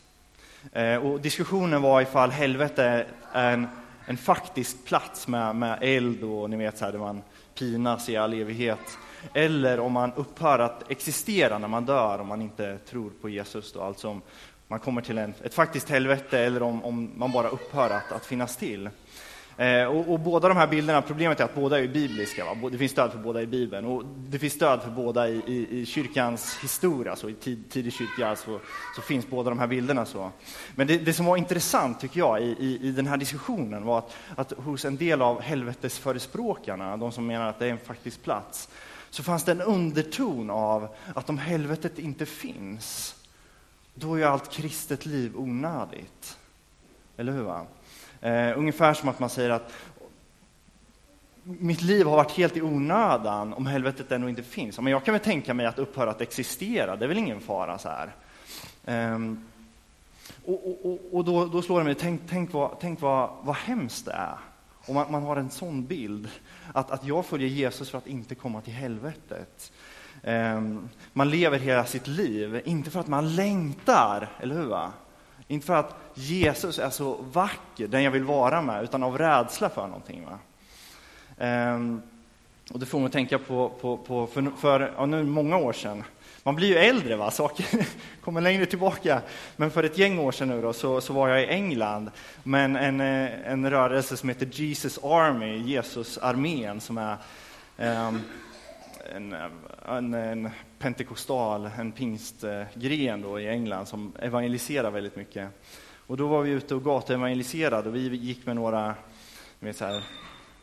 Eh, 0.73 0.95
och 0.95 1.21
diskussionen 1.21 1.81
var 1.81 2.01
ifall 2.01 2.31
helvetet 2.31 3.07
är 3.31 3.53
en, 3.53 3.67
en 4.05 4.17
faktisk 4.17 4.85
plats 4.85 5.27
med, 5.27 5.55
med 5.55 5.77
eld 5.81 6.23
och 6.23 6.49
ni 6.49 6.57
vet 6.57 6.77
så 6.77 6.85
här, 6.85 6.91
där 6.91 6.99
man 6.99 7.21
pinas 7.55 8.09
i 8.09 8.17
all 8.17 8.33
evighet. 8.33 8.97
Eller 9.33 9.79
om 9.79 9.91
man 9.91 10.13
upphör 10.15 10.59
att 10.59 10.91
existera 10.91 11.57
när 11.57 11.67
man 11.67 11.85
dör, 11.85 12.19
om 12.19 12.27
man 12.27 12.41
inte 12.41 12.77
tror 12.77 13.11
på 13.21 13.29
Jesus. 13.29 13.73
Då, 13.73 13.81
alltså 13.81 14.09
om 14.09 14.21
man 14.67 14.79
kommer 14.79 15.01
till 15.01 15.17
en, 15.17 15.33
ett 15.43 15.53
faktiskt 15.53 15.89
helvete 15.89 16.39
eller 16.39 16.63
om, 16.63 16.85
om 16.85 17.11
man 17.15 17.31
bara 17.31 17.49
upphör 17.49 17.89
att, 17.89 18.11
att 18.11 18.25
finnas 18.25 18.57
till. 18.57 18.89
Eh, 19.59 19.85
och, 19.85 20.13
och, 20.13 20.19
båda 20.19 20.47
de 20.47 20.57
här 20.57 20.67
bilderna, 20.67 21.01
problemet 21.01 21.39
är 21.39 21.43
att 21.43 21.55
båda 21.55 21.79
är 21.79 21.87
bibliska. 21.87 22.45
Va? 22.45 22.69
Det 22.69 22.77
finns 22.77 22.91
stöd 22.91 23.11
för 23.11 23.19
båda 23.19 23.41
i 23.41 23.47
Bibeln 23.47 23.85
och 23.85 24.03
det 24.05 24.39
finns 24.39 24.53
stöd 24.53 24.81
för 24.81 24.89
båda 24.89 25.29
i, 25.29 25.41
i, 25.47 25.79
i 25.79 25.85
kyrkans 25.85 26.59
historia, 26.63 27.15
så 27.15 27.29
i 27.29 27.33
tid, 27.33 27.63
tidig 27.69 27.93
kyrka 27.93 28.35
så, 28.35 28.59
så, 28.95 29.01
finns 29.01 29.27
båda 29.27 29.49
de 29.49 29.59
här 29.59 29.67
bilderna. 29.67 30.05
så. 30.05 30.31
Men 30.75 30.87
det, 30.87 30.97
det 30.97 31.13
som 31.13 31.25
var 31.25 31.37
intressant 31.37 31.99
tycker 31.99 32.19
jag 32.19 32.41
i, 32.41 32.55
i, 32.59 32.79
i 32.87 32.91
den 32.91 33.07
här 33.07 33.17
diskussionen 33.17 33.85
var 33.85 33.97
att, 33.97 34.13
att, 34.35 34.51
hos 34.51 34.85
en 34.85 34.97
del 34.97 35.21
av 35.21 35.41
helvetesförespråkarna, 35.41 36.97
de 36.97 37.11
som 37.11 37.27
menar 37.27 37.49
att 37.49 37.59
det 37.59 37.65
är 37.65 37.71
en 37.71 37.77
faktisk 37.77 38.23
plats, 38.23 38.69
så 39.09 39.23
fanns 39.23 39.43
det 39.43 39.51
en 39.51 39.61
underton 39.61 40.49
av 40.49 40.95
att 41.15 41.29
om 41.29 41.37
helvetet 41.37 41.99
inte 41.99 42.25
finns, 42.25 43.15
då 43.93 44.15
är 44.19 44.25
allt 44.25 44.51
kristet 44.51 45.05
liv 45.05 45.31
onödigt. 45.35 46.37
Eller 47.17 47.31
hur? 47.31 47.43
Va? 47.43 47.65
Eh, 48.21 48.57
ungefär 48.57 48.93
som 48.93 49.09
att 49.09 49.19
man 49.19 49.29
säger 49.29 49.49
att 49.49 49.71
mitt 51.43 51.81
liv 51.81 52.05
har 52.05 52.15
varit 52.15 52.31
helt 52.31 52.57
i 52.57 52.61
onödan 52.61 53.53
om 53.53 53.65
helvetet 53.65 54.11
ändå 54.11 54.29
inte 54.29 54.43
finns. 54.43 54.79
Men 54.79 54.91
jag 54.91 55.05
kan 55.05 55.13
väl 55.13 55.21
tänka 55.21 55.53
mig 55.53 55.65
att 55.65 55.79
upphöra 55.79 56.09
att 56.09 56.21
existera, 56.21 56.95
det 56.95 57.05
är 57.05 57.07
väl 57.07 57.17
ingen 57.17 57.39
fara. 57.39 57.77
så 57.77 57.89
här. 57.89 58.11
Um, 59.13 59.45
och, 60.45 60.85
och, 60.85 60.99
och 61.11 61.25
då, 61.25 61.45
då, 61.45 61.61
slår 61.61 61.79
det 61.79 61.85
mig, 61.85 61.95
tänk, 61.95 62.21
tänk, 62.29 62.53
vad, 62.53 62.79
tänk 62.79 63.01
vad, 63.01 63.29
vad 63.41 63.55
hemskt 63.55 64.05
det 64.05 64.11
är 64.11 64.37
och 64.85 64.95
man, 64.95 65.11
man 65.11 65.23
har 65.23 65.35
en 65.35 65.49
sån 65.49 65.85
bild, 65.85 66.29
att, 66.73 66.91
att 66.91 67.05
jag 67.05 67.25
följer 67.25 67.49
Jesus 67.49 67.89
för 67.89 67.97
att 67.97 68.07
inte 68.07 68.35
komma 68.35 68.61
till 68.61 68.73
helvetet. 68.73 69.71
Um, 70.23 70.89
man 71.13 71.29
lever 71.29 71.59
hela 71.59 71.85
sitt 71.85 72.07
liv, 72.07 72.61
inte 72.65 72.91
för 72.91 72.99
att 72.99 73.07
man 73.07 73.35
längtar, 73.35 74.29
eller 74.39 74.55
hur? 74.55 74.65
Va? 74.65 74.91
Inte 75.47 75.65
för 75.65 75.75
att 75.75 75.95
Jesus 76.13 76.79
är 76.79 76.89
så 76.89 77.13
vacker, 77.13 77.87
den 77.87 78.03
jag 78.03 78.11
vill 78.11 78.23
vara 78.23 78.61
med, 78.61 78.83
utan 78.83 79.03
av 79.03 79.17
rädsla 79.17 79.69
för 79.69 79.87
någonting. 79.87 80.25
Va? 80.25 80.39
Um, 81.73 82.01
och 82.73 82.79
det 82.79 82.85
får 82.85 82.99
mig 82.99 83.05
att 83.05 83.11
tänka 83.11 83.39
på, 83.39 83.69
på, 83.69 83.97
på 83.97 84.27
för, 84.27 84.51
för 84.57 84.93
ja, 84.97 85.05
nu 85.05 85.23
många 85.23 85.57
år 85.57 85.73
sedan, 85.73 86.03
man 86.43 86.55
blir 86.55 86.67
ju 86.67 86.75
äldre, 86.75 87.15
va? 87.15 87.31
saker 87.31 87.65
kommer 88.23 88.41
längre 88.41 88.65
tillbaka. 88.65 89.21
Men 89.55 89.71
för 89.71 89.83
ett 89.83 89.97
gäng 89.97 90.19
år 90.19 90.31
sedan 90.31 90.47
nu 90.47 90.61
då, 90.61 90.73
så, 90.73 91.01
så 91.01 91.13
var 91.13 91.29
jag 91.29 91.43
i 91.43 91.45
England 91.45 92.11
med 92.43 92.65
en, 92.65 92.75
en, 92.75 93.01
en 93.45 93.69
rörelse 93.69 94.17
som 94.17 94.29
heter 94.29 94.45
Jesus 94.45 94.99
Army, 95.03 95.57
Jesusarmén, 95.57 96.81
som 96.81 96.97
är 96.97 97.17
um, 98.07 98.21
en, 99.15 99.35
en, 99.87 100.13
en 100.13 100.49
pentekostal, 100.79 101.69
en 101.77 101.91
pingstgren 101.91 103.21
då 103.21 103.39
i 103.39 103.47
England 103.47 103.85
som 103.85 104.13
evangeliserar 104.19 104.91
väldigt 104.91 105.15
mycket. 105.15 105.49
Och 106.07 106.17
då 106.17 106.27
var 106.27 106.41
vi 106.41 106.51
ute 106.51 106.75
och 106.75 106.83
gatuevangeliserade 106.83 107.89
och 107.89 107.95
vi 107.95 108.15
gick 108.15 108.45
med 108.45 108.55
några 108.55 108.95
vet, 109.59 109.77
så 109.77 109.85
här, 109.85 110.03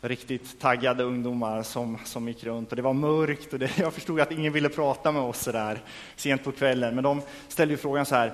riktigt 0.01 0.61
taggade 0.61 1.05
ungdomar 1.05 1.63
som, 1.63 1.99
som 2.05 2.29
gick 2.29 2.45
runt 2.45 2.71
och 2.71 2.77
det 2.77 2.83
var 2.83 2.93
mörkt 2.93 3.53
och 3.53 3.59
det, 3.59 3.79
jag 3.79 3.93
förstod 3.93 4.21
att 4.21 4.33
ingen 4.33 4.53
ville 4.53 4.69
prata 4.69 5.13
med 5.13 5.23
oss 5.23 5.39
så 5.39 5.53
där 5.53 5.81
sent 6.17 6.45
på 6.45 6.53
kvällen. 6.53 6.95
Men 6.95 7.05
de 7.05 7.23
ställde 7.49 7.75
ju 7.75 7.79
frågan 7.79 8.07
så 8.07 8.15
här 8.15 8.33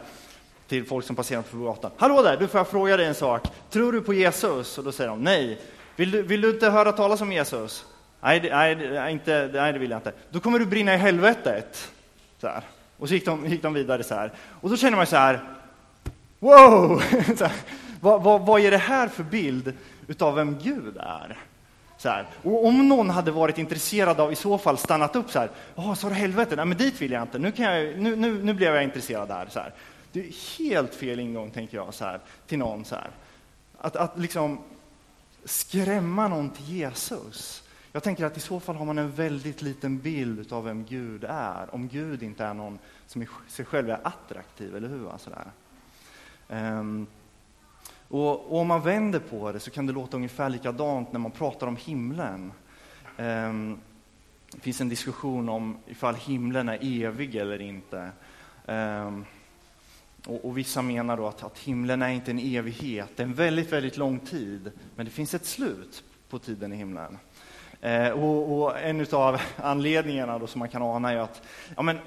till 0.69 0.85
folk 0.85 1.07
som 1.07 1.17
passerade 1.17 1.49
på 1.51 1.57
gatan. 1.57 1.91
Hallå 1.97 2.23
där, 2.23 2.37
du 2.37 2.49
får 2.49 2.61
jag 2.61 2.69
fråga 2.69 2.97
dig 2.97 3.07
en 3.07 3.15
sak. 3.15 3.49
Tror 3.71 3.93
du 3.93 4.01
på 4.01 4.15
Jesus? 4.15 4.79
Och 4.79 4.85
då 4.85 4.93
säger 4.93 5.11
de 5.11 5.21
nej. 5.21 5.61
Vill 5.97 6.11
du, 6.11 6.23
vill 6.23 6.41
du 6.41 6.51
inte 6.51 6.71
höra 6.71 6.93
talas 6.93 7.21
om 7.21 7.33
Jesus? 7.33 7.87
Nej, 8.21 8.41
det, 8.41 8.51
nej, 8.51 9.13
inte, 9.13 9.51
nej, 9.53 9.73
det 9.73 9.79
vill 9.79 9.91
jag 9.91 9.99
inte. 9.99 10.13
Då 10.31 10.41
kommer 10.41 10.59
du 10.59 10.67
brinna 10.67 10.95
i 10.95 10.97
helvetet. 10.97 11.91
Så 12.41 12.47
här. 12.47 12.63
Och 12.99 13.09
så 13.09 13.15
gick 13.15 13.25
de, 13.25 13.47
gick 13.47 13.63
de 13.63 13.75
vidare 13.75 14.05
så 14.05 14.15
här. 14.15 14.33
Och 14.61 14.71
då 14.71 14.77
känner 14.77 14.97
man 14.97 15.07
så 15.07 15.17
här, 15.17 15.41
wow! 16.39 17.03
Så 17.37 17.45
här, 17.45 17.57
vad, 18.01 18.23
vad, 18.23 18.47
vad 18.47 18.61
är 18.61 18.71
det 18.71 18.77
här 18.77 19.09
för 19.09 19.23
bild 19.23 19.73
utav 20.07 20.35
vem 20.35 20.59
Gud 20.59 20.97
är. 20.97 21.39
Så 22.03 22.09
här. 22.09 22.27
Och 22.43 22.67
om 22.67 22.89
någon 22.89 23.11
hade 23.11 23.31
varit 23.31 23.59
intresserad 23.59 24.21
av 24.21 24.33
i 24.33 24.37
så 24.37 24.59
fall 24.59 24.79
stannat 24.79 25.17
upp 25.17 25.31
så 25.31 25.39
här, 25.39 25.51
ja, 25.75 25.95
sa 25.95 26.09
du 26.09 26.15
helvete? 26.15 26.57
Nej, 26.57 26.65
men 26.65 26.79
dit 26.79 27.03
vill 27.03 27.13
jag 27.13 27.23
inte. 27.23 27.39
Nu, 27.39 27.53
kan 27.53 27.65
jag, 27.65 27.99
nu, 27.99 28.17
nu, 28.17 28.43
nu 28.43 28.55
blev 28.55 28.75
jag 28.75 28.85
intresserad 28.85 29.29
där. 29.29 29.47
Så 29.51 29.61
här. 29.61 29.75
Det 30.13 30.21
är 30.21 30.59
helt 30.59 30.95
fel 30.95 31.21
ingång, 31.21 31.51
tänker 31.51 31.77
jag, 31.77 31.95
så 31.95 32.05
här, 32.05 32.21
till 32.47 32.59
någon. 32.59 32.85
Så 32.85 32.95
här. 32.95 33.11
Att, 33.79 33.97
att 33.97 34.19
liksom 34.19 34.59
skrämma 35.45 36.29
någon 36.29 36.51
till 36.51 36.65
Jesus. 36.65 37.63
Jag 37.93 38.03
tänker 38.03 38.25
att 38.25 38.37
i 38.37 38.41
så 38.41 38.61
fall 38.61 38.77
har 38.77 38.85
man 38.85 38.99
en 38.99 39.11
väldigt 39.11 39.63
liten 39.63 39.99
bild 39.99 40.53
av 40.53 40.65
vem 40.65 40.85
Gud 40.85 41.25
är, 41.29 41.75
om 41.75 41.89
Gud 41.89 42.23
inte 42.23 42.45
är 42.45 42.55
någon 42.55 42.79
som 43.07 43.23
i 43.23 43.27
sig 43.49 43.65
själv 43.65 43.91
är 43.91 44.01
attraktiv, 44.03 44.77
eller 44.77 44.89
hur? 44.89 45.11
Alltså 45.11 45.31
så 45.31 45.37
där. 45.37 45.51
Um, 46.49 46.79
ehm, 46.79 47.07
och, 48.13 48.53
och, 48.53 48.61
om 48.61 48.67
man 48.67 48.83
vänder 48.83 49.19
på 49.19 49.53
det 49.53 49.61
så 49.61 49.71
kan 49.71 49.87
det 49.87 49.93
låta 49.93 50.17
ungefär 50.17 50.49
likadant 50.49 51.13
när 51.13 51.21
man 51.21 51.31
pratar 51.31 51.67
om 51.67 51.77
himlen. 51.77 52.53
Um, 53.17 53.79
det 54.53 54.61
finns 54.61 54.81
en 54.81 54.89
diskussion 54.89 55.49
om 55.49 55.77
ifall 55.87 56.15
himlen 56.15 56.69
är 56.69 57.05
evig 57.05 57.35
eller 57.37 57.61
inte. 57.61 58.11
Um, 58.67 59.25
och, 60.27 60.45
och, 60.45 60.59
vissa 60.59 60.83
menar 60.83 61.17
då 61.17 61.27
att, 61.27 61.43
att 61.43 61.59
himlen 61.59 62.03
är 62.03 62.09
inte 62.09 62.31
en 62.31 62.39
evighet, 62.39 63.09
det 63.17 63.23
är 63.23 63.27
en 63.27 63.35
väldigt, 63.35 63.73
väldigt 63.73 63.97
lång 63.97 64.19
tid, 64.19 64.71
men 64.97 65.07
det 65.07 65.13
finns 65.13 65.35
ett 65.35 65.47
slut 65.47 66.05
på 66.29 66.39
tiden 66.39 66.73
i 66.73 66.77
himlen. 66.77 67.19
Eh, 67.81 68.09
och, 68.09 68.63
och, 68.63 68.79
en 68.79 69.07
av 69.13 69.41
anledningarna 69.57 70.39
då 70.39 70.47
som 70.47 70.59
man 70.59 70.69
kan 70.69 70.83
ana 70.83 71.13
är 71.13 71.17
att 71.17 71.43
ja, 71.77 71.83
men, 71.83 71.99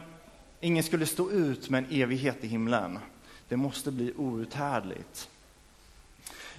ingen 0.60 0.84
skulle 0.84 1.06
stå 1.06 1.32
ut 1.32 1.70
med 1.70 1.84
en 1.84 2.02
evighet 2.02 2.44
i 2.44 2.48
himlen. 2.48 3.00
Det 3.48 3.58
måste 3.58 3.92
bli 3.92 4.14
outhärdligt. 4.18 5.30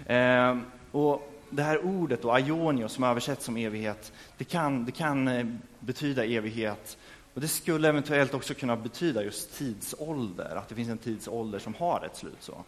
Eh, 0.07 0.57
och 0.93 1.33
det 1.51 1.63
här 1.63 1.85
ordet, 1.85 2.23
då, 2.23 2.33
aionio, 2.33 2.89
som 2.89 3.05
översätts 3.05 3.45
som 3.45 3.57
evighet, 3.57 4.13
det 4.39 4.45
kan, 4.45 4.85
det 4.85 4.93
kan 4.93 5.29
eh, 5.29 5.47
betyda 5.81 6.25
evighet. 6.25 6.99
Och 7.35 7.41
det 7.41 7.49
skulle 7.49 7.89
eventuellt 7.89 8.35
också 8.35 8.55
kunna 8.55 8.77
betyda 8.77 9.25
just 9.25 9.59
tidsålder, 9.59 10.57
att 10.57 10.69
det 10.69 10.75
finns 10.75 10.89
en 10.89 10.99
tidsålder 10.99 11.59
som 11.59 11.75
har 11.75 12.03
ett 12.07 12.17
slut. 12.17 12.37
Så. 12.41 12.65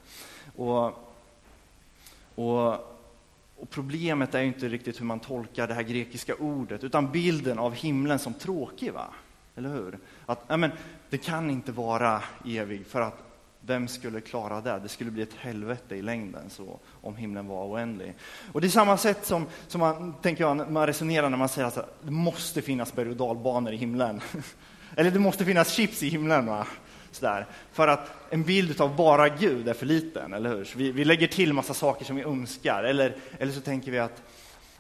Och, 0.57 0.87
och, 2.35 2.73
och 3.57 3.71
problemet 3.71 4.35
är 4.35 4.43
inte 4.43 4.69
riktigt 4.69 5.01
hur 5.01 5.05
man 5.05 5.21
tolkar 5.21 5.67
det 5.67 5.75
här 5.75 5.83
grekiska 5.83 6.35
ordet, 6.35 6.85
utan 6.85 7.11
bilden 7.11 7.59
av 7.59 7.75
himlen 7.75 8.19
som 8.19 8.35
tråkig. 8.35 8.93
Va? 8.93 9.07
Eller 9.57 9.69
hur? 9.69 9.99
Att, 10.27 10.45
ja, 10.49 10.57
men, 10.57 10.71
det 11.11 11.19
kan 11.19 11.51
inte 11.51 11.73
vara 11.73 12.23
evig, 12.47 12.87
för 12.87 13.01
att 13.01 13.28
vem 13.69 13.89
skulle 13.89 14.21
klara 14.21 14.61
det? 14.61 14.79
Det 14.83 14.89
skulle 14.89 15.11
bli 15.11 15.23
ett 15.23 15.35
helvete 15.39 15.97
i 15.97 16.03
längden 16.03 16.51
så, 16.51 16.79
om 17.01 17.17
himlen 17.17 17.47
var 17.47 17.67
oändlig. 17.67 18.15
Och 18.53 18.61
det 18.61 18.67
är 18.67 18.71
samma 18.71 18.97
sätt 18.97 19.27
som, 19.27 19.47
som 19.67 19.81
man, 19.81 20.15
tänker 20.23 20.45
jag, 20.45 20.71
man 20.71 20.87
resonerar 20.87 21.31
när 21.31 21.37
man 21.37 21.49
säger 21.49 21.69
att 21.69 21.99
det 22.03 22.11
måste 22.11 22.63
finnas 22.63 22.95
berg 22.95 23.11
och 23.11 23.17
dalbanor 23.17 23.73
i 23.73 23.77
himlen. 23.77 24.21
Eller 24.97 25.11
det 25.11 25.19
måste 25.19 25.45
finnas 25.45 25.73
chips 25.73 26.03
i 26.03 26.09
himlen. 26.09 26.47
Va? 26.47 26.67
Sådär. 27.11 27.47
För 27.73 27.89
att 27.89 28.11
en 28.31 28.43
bild 28.43 28.81
av 28.81 28.97
bara 28.97 29.29
Gud 29.29 29.69
är 29.69 29.75
för 29.75 29.87
liten, 29.87 30.35
eller 30.35 30.51
hur? 30.51 30.73
Vi, 30.77 30.93
vi 30.93 31.05
lägger 31.05 31.27
till 31.27 31.53
massa 31.53 31.75
saker 31.75 32.05
som 32.05 32.17
vi 32.17 32.23
önskar. 32.23 32.85
Eller, 32.85 33.17
eller 33.39 33.53
så 33.53 33.61
tänker 33.61 33.93
vi 33.93 33.99
att 33.99 34.23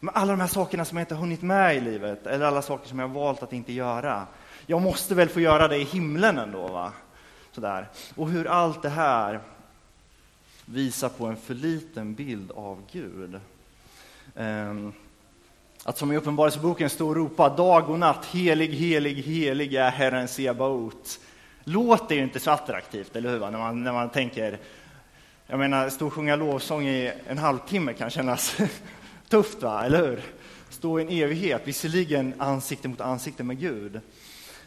men 0.01 0.15
alla 0.15 0.33
de 0.33 0.41
här 0.41 0.49
sakerna 0.49 0.85
som 0.85 0.99
jag 0.99 1.03
inte 1.03 1.15
har 1.15 1.21
hunnit 1.21 1.43
med 1.43 1.77
i 1.77 1.81
livet, 1.81 2.27
eller 2.27 2.47
alla 2.47 2.63
saker 2.63 2.89
som 2.89 2.99
jag 2.99 3.09
har 3.09 3.15
valt 3.15 3.43
att 3.43 3.53
inte 3.53 3.73
göra, 3.73 4.27
jag 4.67 4.83
måste 4.83 5.15
väl 5.15 5.29
få 5.29 5.41
göra 5.41 5.69
det 5.69 5.77
i 5.77 5.85
himlen 5.85 6.39
ändå. 6.39 6.69
Va? 6.69 6.93
Sådär. 7.59 7.89
Och 8.15 8.31
hur 8.31 8.47
allt 8.47 8.83
det 8.83 8.89
här 8.89 9.41
visar 10.65 11.09
på 11.09 11.27
en 11.27 11.37
för 11.37 11.55
liten 11.55 12.15
bild 12.15 12.51
av 12.51 12.83
Gud. 12.93 13.41
Ehm, 14.37 14.93
att 15.85 15.99
som 15.99 16.13
i 16.13 16.17
Uppenbarelseboken 16.17 16.91
stå 16.91 17.09
och 17.09 17.17
ropa 17.17 17.49
dag 17.49 17.91
och 17.91 17.99
natt, 17.99 18.25
helig, 18.25 18.69
helig, 18.69 19.15
helig 19.15 19.75
är 19.75 19.91
Herren 19.91 20.29
Sebaot. 20.29 21.21
Låter 21.65 22.15
ju 22.15 22.23
inte 22.23 22.41
så 22.41 22.51
attraktivt, 22.51 23.17
eller 23.17 23.31
hur? 23.31 23.39
När 23.39 23.59
man, 23.59 23.85
när 23.85 23.93
man 23.93 24.11
tänker, 24.11 24.59
jag 25.47 25.59
menar, 25.59 25.89
stå 25.89 26.07
och 26.07 26.13
sjunga 26.13 26.37
lovsång 26.37 26.87
i 26.87 27.13
en 27.29 27.39
halvtimme 27.39 27.93
kan 27.93 28.11
kännas 28.11 28.57
tufft, 29.29 29.63
va? 29.63 29.85
eller 29.85 30.07
hur? 30.07 30.23
Stå 30.69 30.99
i 30.99 31.03
en 31.03 31.09
evighet, 31.09 31.63
visserligen 31.65 32.35
ansikte 32.39 32.89
mot 32.89 33.01
ansikte 33.01 33.45
med 33.45 33.59
Gud, 33.61 34.01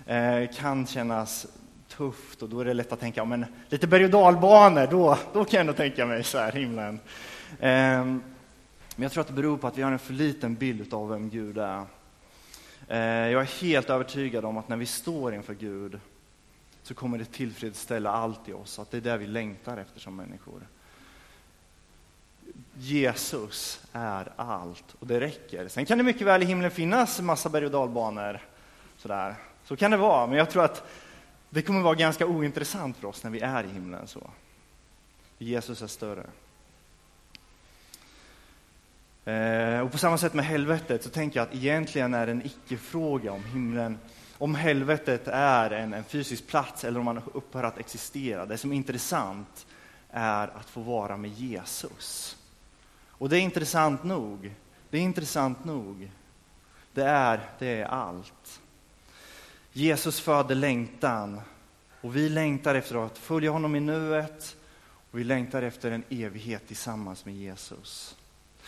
eh, 0.06 0.50
kan 0.56 0.88
kännas 0.88 1.48
tufft 1.98 2.42
och 2.42 2.50
då 2.50 2.60
är 2.60 2.66
det 2.66 2.74
lätt 2.74 2.92
att 2.92 3.00
tänka, 3.00 3.26
men 3.26 3.46
lite 3.70 3.88
berg 3.88 4.06
och 4.06 4.10
dalbanor, 4.10 4.88
då, 4.88 5.18
då 5.34 5.46
kan 5.46 5.58
jag 5.58 5.62
ändå 5.62 5.74
tänka 5.74 6.06
mig 6.06 6.24
så 6.24 6.38
här, 6.38 6.52
himlen. 6.52 7.00
Ehm, 7.60 8.24
men 8.96 9.04
jag 9.04 9.12
tror 9.12 9.22
att 9.22 9.28
det 9.28 9.34
beror 9.34 9.58
på 9.58 9.68
att 9.68 9.78
vi 9.78 9.82
har 9.82 9.92
en 9.92 10.00
för 10.00 10.14
liten 10.14 10.56
bild 10.56 10.94
av 10.94 11.10
vem 11.10 11.30
Gud 11.30 11.58
är. 11.58 11.84
Ehm, 12.88 13.32
jag 13.32 13.42
är 13.42 13.62
helt 13.62 13.90
övertygad 13.90 14.46
om 14.46 14.58
att 14.58 14.70
när 14.70 14.78
vi 14.78 14.86
står 14.86 15.34
inför 15.34 15.54
Gud 15.54 16.00
så 16.84 16.94
kommer 16.94 17.18
det 17.18 17.26
tillfredsställa 17.26 18.12
allt 18.12 18.50
i 18.50 18.54
oss, 18.54 18.80
att 18.80 18.92
det 18.92 18.98
är 18.98 19.02
det 19.02 19.18
vi 19.18 19.28
längtar 19.28 19.78
efter 19.78 20.00
som 20.00 20.16
människor. 20.16 20.62
Jesus 22.74 23.82
är 23.94 24.32
allt 24.36 24.96
och 25.00 25.08
det 25.08 25.20
räcker. 25.20 25.68
Sen 25.68 25.86
kan 25.86 25.98
det 25.98 26.04
mycket 26.04 26.28
väl 26.28 26.44
i 26.44 26.46
himlen 26.46 26.72
finnas 26.72 27.22
massa 27.22 27.50
berg 27.50 27.66
och 27.66 27.72
dalbanor. 27.72 28.40
Sådär. 28.98 29.36
Så 29.66 29.76
kan 29.76 29.92
det 29.92 29.98
vara, 29.98 30.28
men 30.28 30.38
jag 30.38 30.50
tror 30.50 30.64
att 30.64 30.88
det 31.54 31.62
kommer 31.62 31.82
vara 31.82 31.96
ganska 31.96 32.26
ointressant 32.26 32.98
för 32.98 33.08
oss 33.08 33.24
när 33.24 33.32
vi 33.32 33.40
är 33.40 33.64
i 33.64 33.68
himlen. 33.68 34.08
så. 34.08 34.30
Jesus 35.38 35.82
är 35.82 35.88
större. 35.88 36.26
Eh, 39.26 39.80
och 39.80 39.92
på 39.92 39.98
samma 39.98 40.18
sätt 40.18 40.34
med 40.34 40.46
helvetet 40.46 41.04
så 41.04 41.10
tänker 41.10 41.40
jag 41.40 41.48
att 41.48 41.56
egentligen 41.56 42.14
är 42.14 42.26
det 42.26 42.32
en 42.32 42.46
icke-fråga 42.46 43.32
om 43.32 43.44
himlen, 43.44 44.00
om 44.38 44.56
helvetet 44.56 45.28
är 45.28 45.72
en, 45.72 45.94
en 45.94 46.04
fysisk 46.04 46.48
plats 46.48 46.84
eller 46.84 47.00
om 47.00 47.06
man 47.06 47.22
upphör 47.34 47.64
att 47.64 47.78
existera. 47.78 48.46
Det 48.46 48.58
som 48.58 48.72
är 48.72 48.76
intressant 48.76 49.66
är 50.10 50.48
att 50.48 50.70
få 50.70 50.82
vara 50.82 51.18
med 51.18 51.32
Jesus. 51.32 52.38
Och 53.08 53.30
det 53.30 53.38
är 53.38 53.42
intressant 53.42 54.04
nog. 54.04 54.54
Det 54.90 54.98
är 54.98 55.02
intressant 55.02 55.66
nog. 55.66 56.12
Det 56.94 57.04
är, 57.04 57.40
det 57.60 57.68
är 57.68 57.86
allt. 57.86 58.61
Jesus 59.74 60.20
föder 60.20 60.56
längtan 60.56 61.42
och 62.02 62.16
vi 62.16 62.30
längtar 62.30 62.76
efter 62.76 63.06
att 63.06 63.18
följa 63.18 63.52
honom 63.52 63.76
i 63.76 63.80
nuet 63.80 64.56
och 65.12 65.20
vi 65.20 65.24
längtar 65.24 65.62
efter 65.62 65.92
en 65.92 66.04
evighet 66.10 66.68
tillsammans 66.68 67.26
med 67.26 67.36
Jesus. 67.36 68.18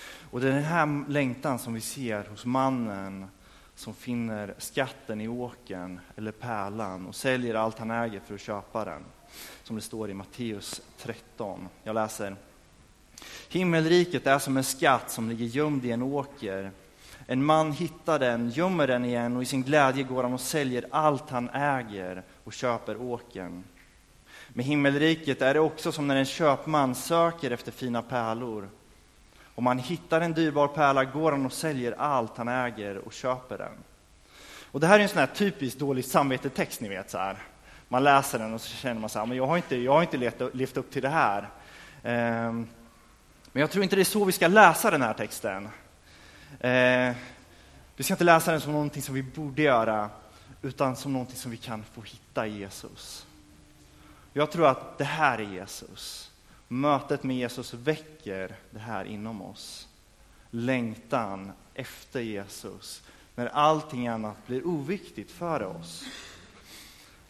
Och 0.04 0.42
det 0.42 0.48
är 0.48 0.52
den 0.52 0.64
här 0.64 1.10
längtan 1.10 1.60
som 1.60 1.74
vi 1.74 1.82
ser 1.82 2.24
hos 2.24 2.46
mannen 2.46 3.28
som 3.76 3.94
finner 3.94 4.54
skatten 4.58 5.22
i 5.22 5.28
åken 5.28 6.00
eller 6.16 6.32
pärlan 6.32 7.06
och 7.06 7.16
säljer 7.16 7.56
allt 7.56 7.80
han 7.80 7.92
äger 7.92 8.20
för 8.20 8.36
att 8.36 8.42
köpa 8.42 8.86
den. 8.86 9.04
Som 9.64 9.76
det 9.76 9.82
står 9.82 10.10
i 10.10 10.14
Matteus 10.14 10.82
13. 10.98 11.70
Jag 11.84 11.94
läser. 11.94 12.36
Himmelriket 13.50 14.28
är 14.28 14.40
som 14.40 14.58
en 14.58 14.64
skatt 14.64 15.12
som 15.12 15.30
ligger 15.30 15.46
gömd 15.46 15.86
i 15.86 15.92
en 15.92 16.02
åker. 16.02 16.72
En 17.28 17.46
man 17.46 17.72
hittar 17.72 18.20
den, 18.20 18.50
gömmer 18.50 18.88
den 18.88 19.06
igen 19.06 19.36
och 19.36 19.44
i 19.44 19.46
sin 19.46 19.64
glädje 19.64 20.04
går 20.04 20.24
han 20.24 20.34
och 20.34 20.42
säljer 20.42 20.86
allt 20.92 21.30
han 21.30 21.50
äger 21.50 22.24
och 22.44 22.54
köper 22.54 23.02
åken. 23.02 23.64
Med 24.50 24.66
himmelriket 24.66 25.42
är 25.42 25.54
det 25.54 25.60
också 25.60 25.92
som 25.92 26.08
när 26.08 26.16
en 26.16 26.26
köpman 26.26 26.96
söker 26.96 27.52
efter 27.52 27.72
fina 27.72 28.02
pärlor. 28.02 28.70
Om 29.56 29.66
han 29.66 29.80
hittar 29.80 30.22
en 30.22 30.34
dyrbar 30.34 30.68
pärla 30.68 31.04
går 31.04 31.32
han 31.32 31.46
och 31.46 31.54
säljer 31.54 31.92
allt 31.98 32.38
han 32.38 32.48
äger 32.48 32.98
och 32.98 33.14
köper 33.14 33.58
den. 33.58 33.74
Och 34.72 34.80
det 34.80 34.88
här 34.88 35.00
är 35.00 35.04
en 35.04 35.10
sån 35.10 35.20
här 35.20 35.28
typisk 35.28 35.80
dålig 35.80 36.06
samvetetext, 36.06 36.82
ni 36.82 36.90
vet. 36.90 37.10
Så 37.10 37.18
här. 37.18 37.38
Man 37.88 38.04
läser 38.04 38.40
den 38.40 38.54
och 38.54 38.62
så 38.62 38.76
känner 38.78 39.02
man 39.02 39.10
så 39.10 39.20
här, 39.20 39.26
men 39.26 39.38
jag 39.38 39.48
har 39.48 39.58
inte, 39.58 39.76
jag 39.76 39.94
har 39.94 40.02
inte 40.02 40.50
levt 40.54 40.78
upp 40.78 40.92
till 40.92 41.02
det 41.02 41.10
här. 41.10 41.50
Ehm, 42.04 42.68
men 43.52 43.62
jag 43.62 43.72
tror 43.72 43.84
inte 43.84 43.96
det 43.96 44.02
är 44.02 44.04
så 44.04 44.26
vi 44.26 44.32
ska 44.32 44.48
läsa 44.48 44.92
den 44.92 45.02
här 45.02 45.14
texten. 45.14 45.70
Eh, 46.60 47.16
vi 47.96 48.04
ska 48.04 48.14
inte 48.14 48.24
läsa 48.24 48.52
den 48.52 48.62
som 48.62 48.72
någonting 48.72 49.02
som 49.02 49.16
vi 49.16 49.24
borde 49.24 49.62
göra, 49.62 50.10
utan 50.62 50.96
som 50.96 51.14
någonting 51.14 51.38
som 51.38 51.52
vi 51.52 51.58
kan 51.58 51.84
få 51.84 52.02
hitta 52.02 52.48
i 52.48 52.58
Jesus. 52.58 53.28
Jag 54.34 54.52
tror 54.52 54.68
att 54.68 54.98
det 54.98 55.04
här 55.04 55.40
är 55.40 55.44
Jesus. 55.44 56.32
Mötet 56.68 57.24
med 57.24 57.36
Jesus 57.36 57.74
väcker 57.74 58.56
det 58.72 58.80
här 58.80 59.06
inom 59.06 59.42
oss. 59.42 59.88
Längtan 60.50 61.52
efter 61.74 62.22
Jesus, 62.22 63.04
när 63.36 63.48
allting 63.48 64.08
annat 64.08 64.48
blir 64.48 64.68
oviktigt 64.68 65.32
för 65.32 65.64
oss. 65.64 66.04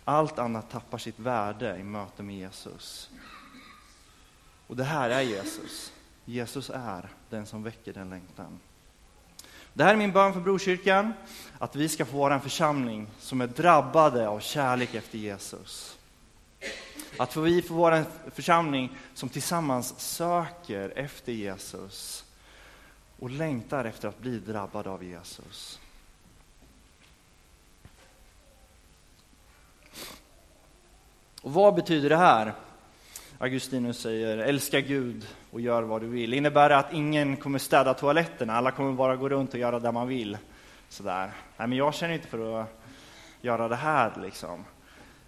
Allt 0.05 0.39
annat 0.39 0.69
tappar 0.69 0.97
sitt 0.97 1.19
värde 1.19 1.77
i 1.77 1.83
möte 1.83 2.23
med 2.23 2.35
Jesus. 2.35 3.09
Och 4.67 4.75
det 4.75 4.83
här 4.83 5.09
är 5.09 5.21
Jesus. 5.21 5.93
Jesus 6.25 6.71
är 6.73 7.09
den 7.29 7.45
som 7.45 7.63
väcker 7.63 7.93
den 7.93 8.09
längtan. 8.09 8.59
Det 9.75 9.83
här 9.83 9.93
är 9.93 9.97
min 9.97 10.11
bön 10.11 10.33
för 10.33 10.39
Brokyrkan, 10.39 11.13
att 11.59 11.75
vi 11.75 11.89
ska 11.89 12.05
få 12.05 12.17
vara 12.17 12.33
en 12.33 12.41
församling 12.41 13.07
som 13.19 13.41
är 13.41 13.47
drabbade 13.47 14.27
av 14.27 14.39
kärlek 14.39 14.95
efter 14.95 15.17
Jesus. 15.17 15.97
Att 17.17 17.37
vi 17.37 17.61
får 17.61 17.75
vara 17.75 17.97
en 17.97 18.05
församling 18.33 18.97
som 19.13 19.29
tillsammans 19.29 19.99
söker 19.99 20.93
efter 20.95 21.31
Jesus 21.31 22.25
och 23.19 23.29
längtar 23.29 23.85
efter 23.85 24.07
att 24.07 24.19
bli 24.19 24.39
drabbad 24.39 24.87
av 24.87 25.03
Jesus. 25.03 25.79
Och 31.41 31.53
vad 31.53 31.75
betyder 31.75 32.09
det 32.09 32.17
här? 32.17 32.53
Augustinus 33.43 33.99
säger 33.99 34.37
älska 34.37 34.81
Gud 34.81 35.27
och 35.51 35.61
gör 35.61 35.83
vad 35.83 36.01
du 36.01 36.07
vill. 36.07 36.33
Innebär 36.33 36.69
det 36.69 36.77
att 36.77 36.93
ingen 36.93 37.37
kommer 37.37 37.59
städa 37.59 37.93
toaletterna? 37.93 38.53
Alla 38.53 38.71
kommer 38.71 38.93
bara 38.93 39.15
gå 39.15 39.29
runt 39.29 39.53
och 39.53 39.59
göra 39.59 39.79
det 39.79 39.91
man 39.91 40.07
vill? 40.07 40.37
Sådär. 40.89 41.31
Nej, 41.57 41.67
men 41.67 41.77
jag 41.77 41.93
känner 41.93 42.13
inte 42.13 42.27
för 42.27 42.61
att 42.61 42.67
göra 43.41 43.67
det 43.67 43.75
här 43.75 44.11
liksom. 44.21 44.65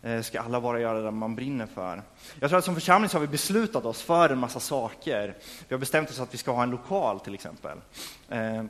Eh, 0.01 0.21
ska 0.21 0.41
alla 0.41 0.61
bara 0.61 0.79
göra 0.79 1.01
det 1.01 1.11
man 1.11 1.35
brinner 1.35 1.65
för? 1.65 2.01
Jag 2.39 2.49
tror 2.49 2.59
att 2.59 2.65
som 2.65 2.75
församling 2.75 3.09
så 3.09 3.17
har 3.17 3.21
vi 3.21 3.27
beslutat 3.27 3.85
oss 3.85 4.01
för 4.01 4.29
en 4.29 4.39
massa 4.39 4.59
saker. 4.59 5.35
Vi 5.67 5.73
har 5.73 5.79
bestämt 5.79 6.09
oss 6.09 6.19
att 6.19 6.33
vi 6.33 6.37
ska 6.37 6.51
ha 6.51 6.63
en 6.63 6.71
lokal 6.71 7.19
till 7.19 7.33
exempel. 7.33 7.77
Eh, 8.29 8.63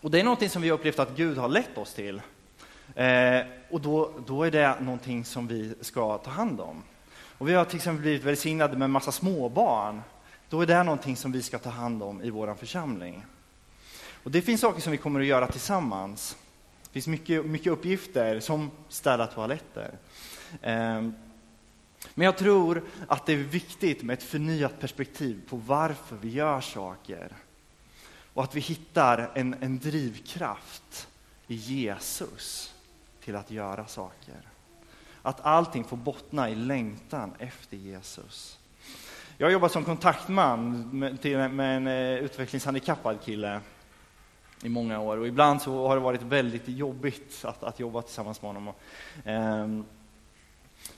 och 0.00 0.10
det 0.10 0.20
är 0.20 0.24
någonting 0.24 0.48
som 0.48 0.62
vi 0.62 0.68
har 0.68 0.78
upplevt 0.78 0.98
att 0.98 1.16
Gud 1.16 1.38
har 1.38 1.48
lett 1.48 1.78
oss 1.78 1.94
till. 1.94 2.22
Eh, 2.94 3.40
och 3.70 3.80
då, 3.80 4.12
då 4.26 4.44
är 4.44 4.50
det 4.50 4.80
någonting 4.80 5.24
som 5.24 5.46
vi 5.46 5.74
ska 5.80 6.18
ta 6.18 6.30
hand 6.30 6.60
om. 6.60 6.82
Och 7.40 7.48
vi 7.48 7.54
har 7.54 7.64
till 7.64 7.76
exempel 7.76 8.02
blivit 8.02 8.24
välsignade 8.24 8.76
med 8.76 8.84
en 8.84 8.90
massa 8.90 9.12
småbarn. 9.12 10.02
Då 10.48 10.60
är 10.60 10.66
det 10.66 10.82
någonting 10.82 11.16
som 11.16 11.32
vi 11.32 11.42
ska 11.42 11.58
ta 11.58 11.70
hand 11.70 12.02
om 12.02 12.22
i 12.22 12.30
vår 12.30 12.54
församling. 12.54 13.24
Och 14.22 14.30
det 14.30 14.42
finns 14.42 14.60
saker 14.60 14.80
som 14.80 14.92
vi 14.92 14.98
kommer 14.98 15.20
att 15.20 15.26
göra 15.26 15.46
tillsammans. 15.46 16.36
Det 16.82 16.90
finns 16.92 17.06
mycket, 17.06 17.46
mycket 17.46 17.72
uppgifter, 17.72 18.40
som 18.40 18.70
städa 18.88 19.26
toaletter. 19.26 19.90
Ehm, 20.62 21.14
men 22.14 22.24
jag 22.24 22.38
tror 22.38 22.82
att 23.08 23.26
det 23.26 23.32
är 23.32 23.36
viktigt 23.36 24.02
med 24.02 24.14
ett 24.14 24.22
förnyat 24.22 24.80
perspektiv 24.80 25.40
på 25.48 25.56
varför 25.56 26.16
vi 26.20 26.28
gör 26.28 26.60
saker. 26.60 27.32
Och 28.34 28.44
att 28.44 28.54
vi 28.54 28.60
hittar 28.60 29.30
en, 29.34 29.56
en 29.60 29.78
drivkraft 29.78 31.08
i 31.46 31.54
Jesus 31.54 32.74
till 33.24 33.36
att 33.36 33.50
göra 33.50 33.86
saker. 33.86 34.50
Att 35.22 35.40
allting 35.40 35.84
får 35.84 35.96
bottna 35.96 36.50
i 36.50 36.54
längtan 36.54 37.32
efter 37.38 37.76
Jesus. 37.76 38.58
Jag 39.38 39.46
har 39.46 39.52
jobbat 39.52 39.72
som 39.72 39.84
kontaktman 39.84 40.88
med, 40.98 41.50
med 41.50 41.76
en 41.76 41.86
eh, 41.86 42.24
utvecklingshandikappad 42.24 43.20
kille 43.24 43.60
i 44.62 44.68
många 44.68 45.00
år 45.00 45.16
och 45.16 45.26
ibland 45.26 45.62
så 45.62 45.88
har 45.88 45.96
det 45.96 46.02
varit 46.02 46.22
väldigt 46.22 46.68
jobbigt 46.68 47.44
att, 47.44 47.62
att 47.62 47.80
jobba 47.80 48.02
tillsammans 48.02 48.42
med 48.42 48.54
honom. 48.54 48.74
Ehm, 49.24 49.84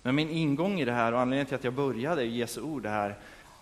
men 0.02 0.14
min 0.14 0.30
ingång 0.30 0.80
i 0.80 0.84
det 0.84 0.92
här 0.92 1.12
och 1.12 1.20
anledningen 1.20 1.46
till 1.46 1.54
att 1.54 1.64
jag 1.64 1.74
började 1.74 2.22
i 2.22 2.36
Jesu 2.36 2.60
ord, 2.60 2.82
det 2.82 2.88
här, 2.88 3.18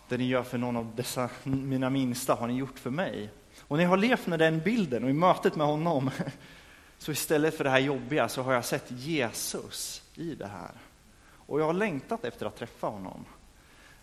det 0.09 0.17
ni 0.17 0.25
gör 0.25 0.43
för 0.43 0.59
någon 0.59 0.76
av 0.76 0.93
dessa 0.97 1.31
mina 1.45 1.90
minsta 1.90 2.35
har 2.35 2.47
ni 2.47 2.55
gjort 2.55 2.79
för 2.79 2.90
mig. 2.90 3.31
Och 3.61 3.76
när 3.76 3.85
jag 3.85 3.90
har 3.90 3.97
levt 3.97 4.26
med 4.26 4.38
den 4.38 4.61
bilden 4.61 5.05
och 5.05 5.11
i 5.11 5.12
mötet 5.12 5.57
med 5.57 5.67
honom, 5.67 6.11
så 7.00 7.12
istället 7.12 7.57
för 7.57 7.64
det 7.64 7.71
här 7.71 7.78
jobbiga 7.78 8.28
så 8.28 8.42
har 8.42 8.52
jag 8.52 8.64
sett 8.64 8.90
Jesus 8.90 10.02
i 10.14 10.35
det 10.35 10.47
här. 10.47 10.71
Och 11.33 11.61
jag 11.61 11.66
har 11.66 11.73
längtat 11.73 12.25
efter 12.25 12.47
att 12.47 12.57
träffa 12.57 12.87
honom. 12.87 13.25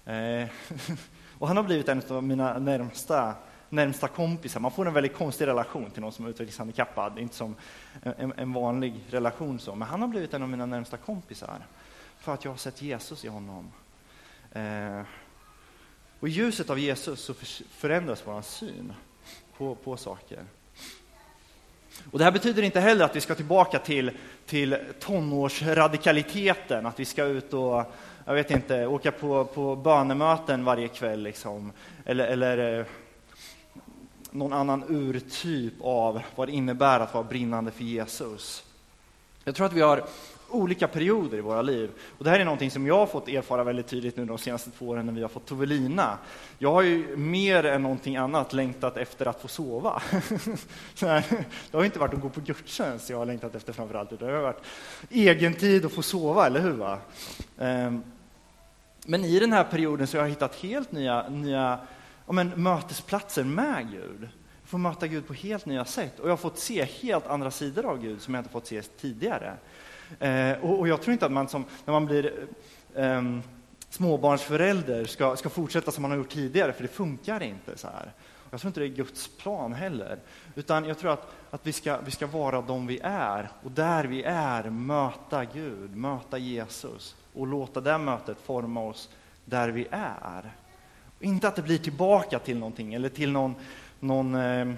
Eh, 0.06 0.50
och 1.40 1.48
han 1.48 1.58
har 1.58 1.64
blivit 1.64 1.90
en 1.90 2.02
av 2.10 2.24
mina 2.24 2.60
närmsta, 2.60 3.36
närmsta 3.70 4.08
kompisar. 4.08 4.60
Man 4.60 4.72
får 4.72 4.88
en 4.88 4.94
väldigt 4.94 5.16
konstig 5.16 5.48
relation 5.48 5.92
till 5.92 6.02
någon 6.02 6.12
som 6.12 6.26
är 6.26 6.30
utvecklingshandikappad. 6.30 7.16
Det 7.16 7.20
är 7.20 7.24
inte 7.24 7.36
som 7.36 7.56
en, 8.02 8.34
en 8.38 8.54
vanlig 8.54 9.04
relation 9.10 9.60
så, 9.60 9.76
men 9.76 9.88
han 9.88 10.02
har 10.02 10.08
blivit 10.08 10.34
en 10.34 10.44
av 10.44 10.50
mina 10.50 10.66
närmsta 10.66 10.98
kompisar 10.98 11.60
för 12.20 12.34
att 12.34 12.46
jag 12.46 12.52
har 12.52 12.58
sett 12.58 12.82
Jesus 12.82 13.26
i 13.26 13.28
honom. 13.28 13.72
Eh, 14.52 15.02
och 16.20 16.28
i 16.28 16.32
ljuset 16.32 16.70
av 16.70 16.80
Jesus 16.80 17.22
så 17.22 17.34
förändras 17.70 18.24
vår 18.26 18.42
syn 18.42 18.94
på, 19.58 19.76
på 19.76 19.98
saker. 19.98 20.46
Och 22.12 22.20
det 22.20 22.24
här 22.24 22.32
betyder 22.32 22.64
inte 22.64 22.80
heller 22.80 23.06
att 23.06 23.16
vi 23.16 23.22
ska 23.22 23.36
tillbaka 23.36 23.80
till, 23.80 24.12
till 24.46 24.78
tonårsradikaliteten, 25.00 26.86
att 26.86 27.00
vi 27.00 27.06
ska 27.06 27.24
ut 27.24 27.54
och 27.54 27.84
jag 28.26 28.34
vet 28.34 28.52
inte, 28.52 28.88
åka 28.88 29.12
på, 29.12 29.46
på 29.46 29.76
bönemöten 29.76 30.66
varje 30.66 30.88
kväll. 30.88 31.24
Liksom. 31.24 31.72
Eller, 32.06 32.28
eller 32.28 32.80
eh, 32.80 32.86
någon 34.32 34.54
annan 34.54 34.84
urtyp 34.90 35.74
av 35.82 36.22
vad 36.36 36.48
det 36.48 36.52
innebär 36.52 37.00
att 37.00 37.14
vara 37.14 37.24
brinnande 37.24 37.72
för 37.72 37.84
Jesus. 37.84 38.64
Jag 39.44 39.56
tror 39.56 39.66
att 39.66 39.74
vi 39.74 39.82
har 39.82 40.04
olika 40.50 40.88
perioder 40.88 41.38
i 41.38 41.42
våra 41.42 41.62
liv. 41.62 41.90
Och 42.18 42.24
det 42.24 42.30
här 42.30 42.40
är 42.40 42.46
någonting 42.46 42.72
som 42.72 42.88
jag 42.88 42.98
har 42.98 43.06
fått 43.06 43.28
erfara 43.28 43.64
väldigt 43.64 43.88
tydligt 43.88 44.18
nu 44.18 44.26
de 44.26 44.38
senaste 44.38 44.72
två 44.72 44.88
åren 44.88 45.06
när 45.06 45.14
vi 45.14 45.22
har 45.22 45.30
fått 45.30 45.46
Tovelina. 45.46 46.18
Jag 46.58 46.72
har 46.72 46.82
ju 46.82 47.18
mer 47.18 47.66
än 47.66 47.82
någonting 47.82 48.16
annat 48.16 48.54
längtat 48.54 48.98
efter 48.98 49.26
att 49.26 49.42
få 49.42 49.48
sova. 49.48 50.02
det 51.00 51.72
har 51.72 51.86
inte 51.86 52.00
varit 52.00 52.14
att 52.14 52.22
gå 52.22 52.30
på 52.30 52.42
gudstjänst 52.42 53.10
jag 53.10 53.18
har 53.18 53.26
längtat 53.26 53.56
efter 53.56 53.74
framförallt, 53.74 54.14
utan 54.14 54.28
det 54.28 54.34
har 54.34 54.42
varit 54.42 54.64
egen 55.10 55.54
tid 55.54 55.86
att 55.86 55.94
få 55.94 56.02
sova, 56.02 56.46
eller 56.46 56.60
hur? 56.60 56.72
Va? 56.72 57.00
Ehm, 57.58 58.04
men 59.06 59.26
i 59.26 59.40
den 59.40 59.54
här 59.54 59.64
perioden 59.64 60.08
så 60.08 60.18
har 60.18 60.24
jag 60.24 60.30
hittat 60.30 60.56
helt 60.56 60.92
nya, 60.92 61.30
nya 61.30 61.80
ja, 62.28 62.34
men, 62.34 62.64
mötesplatser 62.64 63.44
med 63.44 63.92
Gud. 63.92 64.30
Jag 64.62 64.70
får 64.70 64.78
möta 64.78 65.08
Gud 65.08 65.28
på 65.28 65.34
helt 65.34 65.66
nya 65.66 65.86
sätt 65.86 66.20
och 66.20 66.26
jag 66.26 66.32
har 66.32 66.38
fått 66.38 66.60
se 66.60 66.84
helt 66.84 67.28
andra 67.28 67.52
sidor 67.52 67.86
av 67.86 68.02
Gud 68.02 68.22
som 68.22 68.34
jag 68.34 68.42
inte 68.42 68.52
fått 68.52 68.68
se 68.68 68.82
tidigare. 68.82 69.58
Eh, 70.20 70.52
och, 70.62 70.80
och, 70.80 70.88
jag 70.88 71.02
tror 71.02 71.14
inte 71.14 71.26
att 71.26 71.32
man 71.32 71.48
som, 71.48 71.66
när 71.86 71.92
man 71.92 72.06
blir 72.06 72.34
eh, 72.96 73.22
småbarnsförälder 73.90 75.06
ska, 75.06 75.36
ska 75.36 75.50
fortsätta 75.50 75.92
som 75.92 76.02
man 76.02 76.12
har 76.12 76.18
gjort 76.18 76.30
tidigare, 76.30 76.74
för 76.74 76.82
det 76.82 76.90
funkar 76.90 77.44
inte 77.44 77.78
så 77.78 77.88
här. 77.88 78.12
Jag 78.50 78.60
tror 78.62 78.70
inte 78.70 78.80
det 78.80 78.86
är 78.86 78.96
Guds 78.96 79.28
plan 79.28 79.74
heller, 79.74 80.20
utan 80.56 80.86
jag 80.86 80.98
tror 80.98 81.12
att, 81.12 81.32
att 81.52 81.68
vi, 81.68 81.74
ska, 81.74 81.98
vi 81.98 82.12
ska 82.12 82.28
vara 82.28 82.62
de 82.62 82.88
vi 82.88 83.00
är 83.04 83.50
och 83.64 83.72
där 83.72 84.04
vi 84.04 84.24
är 84.24 84.70
möta 84.70 85.46
Gud, 85.46 85.96
möta 85.96 86.38
Jesus 86.38 87.16
och 87.34 87.48
låta 87.48 87.82
det 87.82 87.98
mötet 87.98 88.38
forma 88.42 88.84
oss 88.84 89.10
där 89.46 89.70
vi 89.70 89.88
är. 89.92 90.52
Och 91.18 91.24
inte 91.24 91.48
att 91.48 91.56
det 91.56 91.62
blir 91.62 91.78
tillbaka 91.78 92.40
till 92.40 92.58
någonting 92.58 92.94
eller 92.94 93.10
till 93.10 93.32
någon, 93.32 93.56
någon 94.00 94.36
eh, 94.36 94.74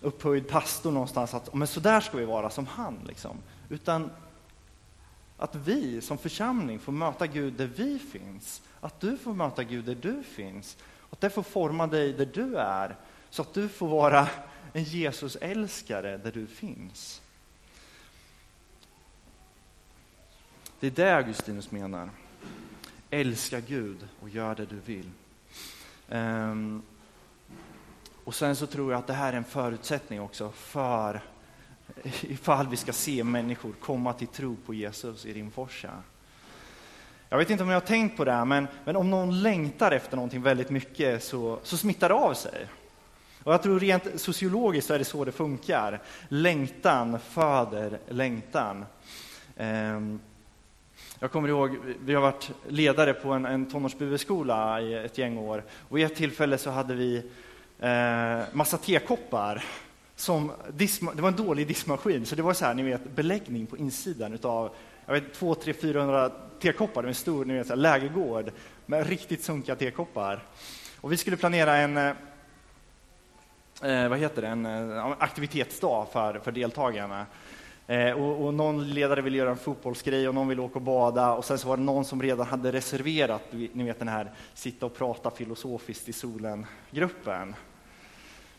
upphöjd 0.00 0.48
pastor 0.48 0.92
någonstans, 0.92 1.34
att 1.34 1.54
men 1.54 1.68
så 1.68 1.80
där 1.80 2.00
ska 2.00 2.16
vi 2.16 2.24
vara 2.24 2.50
som 2.50 2.66
han. 2.66 2.98
Liksom. 3.06 3.36
Utan 3.68 4.10
att 5.36 5.54
vi 5.54 6.00
som 6.00 6.18
församling 6.18 6.78
får 6.78 6.92
möta 6.92 7.26
Gud 7.26 7.52
där 7.52 7.70
vi 7.76 7.98
finns. 7.98 8.62
Att 8.80 9.00
du 9.00 9.16
får 9.16 9.34
möta 9.34 9.64
Gud 9.64 9.84
där 9.84 9.94
du 9.94 10.22
finns. 10.22 10.76
Att 11.10 11.20
det 11.20 11.30
får 11.30 11.42
forma 11.42 11.86
dig 11.86 12.12
där 12.12 12.26
du 12.34 12.56
är. 12.56 12.96
Så 13.30 13.42
att 13.42 13.54
du 13.54 13.68
får 13.68 13.88
vara 13.88 14.28
en 14.72 14.84
Jesusälskare 14.84 16.16
där 16.16 16.32
du 16.32 16.46
finns. 16.46 17.22
Det 20.80 20.86
är 20.86 20.90
det 20.90 21.16
Augustinus 21.16 21.70
menar. 21.70 22.10
Älska 23.10 23.60
Gud 23.60 24.08
och 24.20 24.28
gör 24.28 24.54
det 24.54 24.66
du 24.66 24.76
vill. 24.76 25.10
Um, 26.08 26.82
och 28.24 28.34
sen 28.34 28.56
så 28.56 28.66
tror 28.66 28.92
jag 28.92 28.98
att 28.98 29.06
det 29.06 29.12
här 29.12 29.32
är 29.32 29.36
en 29.36 29.44
förutsättning 29.44 30.20
också 30.20 30.50
för 30.50 31.20
ifall 32.20 32.68
vi 32.68 32.76
ska 32.76 32.92
se 32.92 33.24
människor 33.24 33.72
komma 33.80 34.12
till 34.12 34.26
tro 34.26 34.56
på 34.66 34.74
Jesus 34.74 35.26
i 35.26 35.32
Rimforsa. 35.32 35.90
Jag 37.28 37.38
vet 37.38 37.50
inte 37.50 37.62
om 37.62 37.68
jag 37.68 37.76
har 37.76 37.86
tänkt 37.86 38.16
på 38.16 38.24
det, 38.24 38.44
men, 38.44 38.68
men 38.84 38.96
om 38.96 39.10
någon 39.10 39.42
längtar 39.42 39.92
efter 39.92 40.16
någonting 40.16 40.42
väldigt 40.42 40.70
mycket 40.70 41.24
så, 41.24 41.58
så 41.62 41.76
smittar 41.76 42.08
det 42.08 42.14
av 42.14 42.34
sig. 42.34 42.66
Och 43.42 43.52
jag 43.52 43.62
tror 43.62 43.80
rent 43.80 44.20
sociologiskt 44.20 44.90
är 44.90 44.98
det 44.98 45.04
så 45.04 45.24
det 45.24 45.32
funkar. 45.32 46.02
Längtan 46.28 47.18
föder 47.18 47.98
längtan. 48.08 48.84
Ehm, 49.56 50.20
jag 51.18 51.32
kommer 51.32 51.48
ihåg, 51.48 51.78
vi 52.00 52.14
har 52.14 52.22
varit 52.22 52.50
ledare 52.68 53.14
på 53.14 53.32
en, 53.32 53.46
en 53.46 53.70
tonårsbueskola 53.70 54.80
i 54.80 54.94
ett 54.94 55.18
gäng 55.18 55.38
år. 55.38 55.64
Och 55.88 55.98
vid 55.98 56.06
ett 56.06 56.16
tillfälle 56.16 56.58
så 56.58 56.70
hade 56.70 56.94
vi 56.94 57.16
eh, 57.78 58.40
massa 58.52 58.78
tekoppar 58.78 59.64
som 60.16 60.52
det 60.72 61.22
var 61.22 61.28
en 61.28 61.36
dålig 61.36 61.68
diskmaskin, 61.68 62.26
så 62.26 62.34
det 62.34 62.42
var 62.42 62.54
så 62.54 62.64
här, 62.64 62.74
ni 62.74 62.82
vet, 62.82 63.16
beläggning 63.16 63.66
på 63.66 63.76
insidan 63.76 64.32
utav 64.32 64.74
jag 65.06 65.14
vet, 65.14 65.34
2 65.34 65.54
3 65.54 65.72
400 65.72 66.30
tekoppar, 66.60 67.02
det 67.02 67.06
var 67.06 67.08
en 67.08 67.14
stor 67.14 67.44
ni 67.44 67.54
vet, 67.54 67.66
så 67.66 67.72
här, 67.72 67.80
lägergård 67.80 68.50
med 68.86 69.06
riktigt 69.06 69.44
sunkiga 69.44 69.76
tekoppar. 69.76 70.42
Och 71.00 71.12
vi 71.12 71.16
skulle 71.16 71.36
planera 71.36 71.76
en 71.76 71.96
eh, 71.96 72.12
eh 73.82 74.08
vad 74.08 74.18
heter 74.18 74.42
det, 74.42 74.48
en 74.48 74.66
eh, 74.66 75.06
aktivitetsdag 75.18 76.06
för, 76.12 76.38
för 76.38 76.52
deltagarna. 76.52 77.26
Eh, 77.86 78.10
och, 78.10 78.46
och, 78.46 78.54
någon 78.54 78.90
ledare 78.90 79.20
ville 79.20 79.38
göra 79.38 79.50
en 79.50 79.56
fotbollsgrej 79.56 80.28
och 80.28 80.34
någon 80.34 80.48
ville 80.48 80.62
åka 80.62 80.74
och 80.74 80.82
bada 80.82 81.32
och 81.32 81.44
sen 81.44 81.58
så 81.58 81.68
var 81.68 81.76
det 81.76 81.82
någon 81.82 82.04
som 82.04 82.22
redan 82.22 82.46
hade 82.46 82.72
reserverat, 82.72 83.42
ni 83.50 83.84
vet 83.84 83.98
den 83.98 84.08
här 84.08 84.30
sitta 84.54 84.86
och 84.86 84.94
prata 84.94 85.30
filosofiskt 85.30 86.08
i 86.08 86.12
solen-gruppen. 86.12 87.54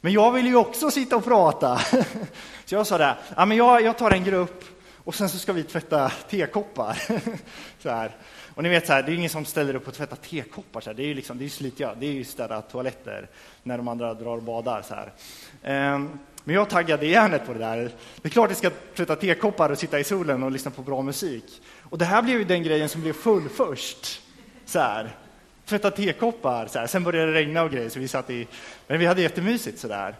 Men 0.05 0.13
jag 0.13 0.31
vill 0.31 0.45
ju 0.45 0.55
också 0.55 0.91
sitta 0.91 1.15
och 1.15 1.23
prata. 1.23 1.77
Så 2.65 2.75
jag 2.75 2.87
sa 2.87 2.97
det, 2.97 3.17
ja, 3.35 3.45
men 3.45 3.57
jag, 3.57 3.81
jag 3.81 3.97
tar 3.97 4.11
en 4.11 4.23
grupp 4.23 4.63
och 5.03 5.15
sen 5.15 5.29
så 5.29 5.37
ska 5.37 5.53
vi 5.53 5.63
tvätta 5.63 6.09
tekoppar. 6.29 7.01
så 7.79 7.89
här. 7.89 8.15
Och 8.55 8.63
ni 8.63 8.69
vet, 8.69 8.87
så 8.87 8.93
här, 8.93 9.03
det 9.03 9.11
är 9.11 9.15
ingen 9.15 9.29
som 9.29 9.45
ställer 9.45 9.75
upp 9.75 9.87
och 9.87 9.93
tvättar 9.93 10.15
tekoppar. 10.15 10.81
Så 10.81 10.89
här. 10.89 10.95
Det 10.95 11.03
är 11.03 11.07
ju 11.07 11.13
liksom, 11.13 11.37
det 11.37 11.45
är 11.45 11.95
det 11.95 12.07
är 12.07 12.11
ju 12.11 12.23
städa 12.23 12.61
toaletter 12.61 13.29
när 13.63 13.77
de 13.77 13.87
andra 13.87 14.13
drar 14.13 14.37
och 14.37 14.43
badar. 14.43 14.81
Så 14.81 14.95
här. 14.95 15.93
Um, 15.95 16.19
men 16.43 16.55
jag 16.55 16.69
taggade 16.69 17.05
järnet 17.05 17.45
på 17.45 17.53
det 17.53 17.59
där. 17.59 17.91
Det 18.21 18.27
är 18.27 18.29
klart 18.29 18.49
jag 18.49 18.57
ska 18.57 18.71
tvätta 18.95 19.15
tekoppar 19.15 19.69
och 19.69 19.77
sitta 19.77 19.99
i 19.99 20.03
solen 20.03 20.43
och 20.43 20.51
lyssna 20.51 20.71
på 20.71 20.81
bra 20.81 21.01
musik. 21.01 21.61
Och 21.81 21.97
det 21.97 22.05
här 22.05 22.21
blev 22.21 22.37
ju 22.37 22.43
den 22.43 22.63
grejen 22.63 22.89
som 22.89 23.01
blev 23.01 23.13
full 23.13 23.49
först. 23.49 24.21
Så 24.65 24.79
här. 24.79 25.15
Tvätta 25.65 25.91
tekoppar, 25.91 26.67
så 26.67 26.79
här. 26.79 26.87
sen 26.87 27.03
började 27.03 27.31
det 27.31 27.39
regna 27.39 27.63
och 27.63 27.71
grejer, 27.71 27.89
så 27.89 27.99
vi 27.99 28.07
satt 28.07 28.29
i... 28.29 28.47
Men 28.87 28.99
vi 28.99 29.05
hade 29.05 29.21
jättemysigt 29.21 29.79
sådär. 29.79 30.15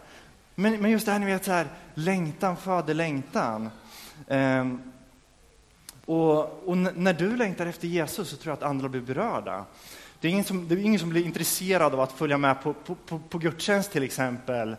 Men, 0.54 0.80
men 0.80 0.90
just 0.90 1.06
det 1.06 1.12
här, 1.12 1.18
ni 1.18 1.26
vet, 1.26 1.44
så 1.44 1.52
här, 1.52 1.66
längtan 1.94 2.56
föder 2.56 2.94
längtan. 2.94 3.62
Um, 3.62 3.70
ehm, 4.28 4.92
och, 6.04 6.68
och, 6.68 6.76
när 6.76 7.12
du 7.12 7.36
längtar 7.36 7.66
efter 7.66 7.88
Jesus 7.88 8.28
så 8.28 8.36
tror 8.36 8.50
jag 8.50 8.56
att 8.56 8.70
andra 8.70 8.88
blir 8.88 9.00
berörda. 9.00 9.64
Det 10.20 10.28
är 10.28 10.32
ingen 10.32 10.44
som, 10.44 10.68
det 10.68 10.74
är 10.74 10.78
ingen 10.78 11.00
som 11.00 11.10
blir 11.10 11.24
intresserad 11.24 11.94
av 11.94 12.00
att 12.00 12.12
följa 12.12 12.38
med 12.38 12.62
på, 12.62 12.72
på, 12.72 12.94
på, 12.94 13.18
på 13.18 13.38
gudstjänst 13.38 13.92
till 13.92 14.02
exempel. 14.02 14.76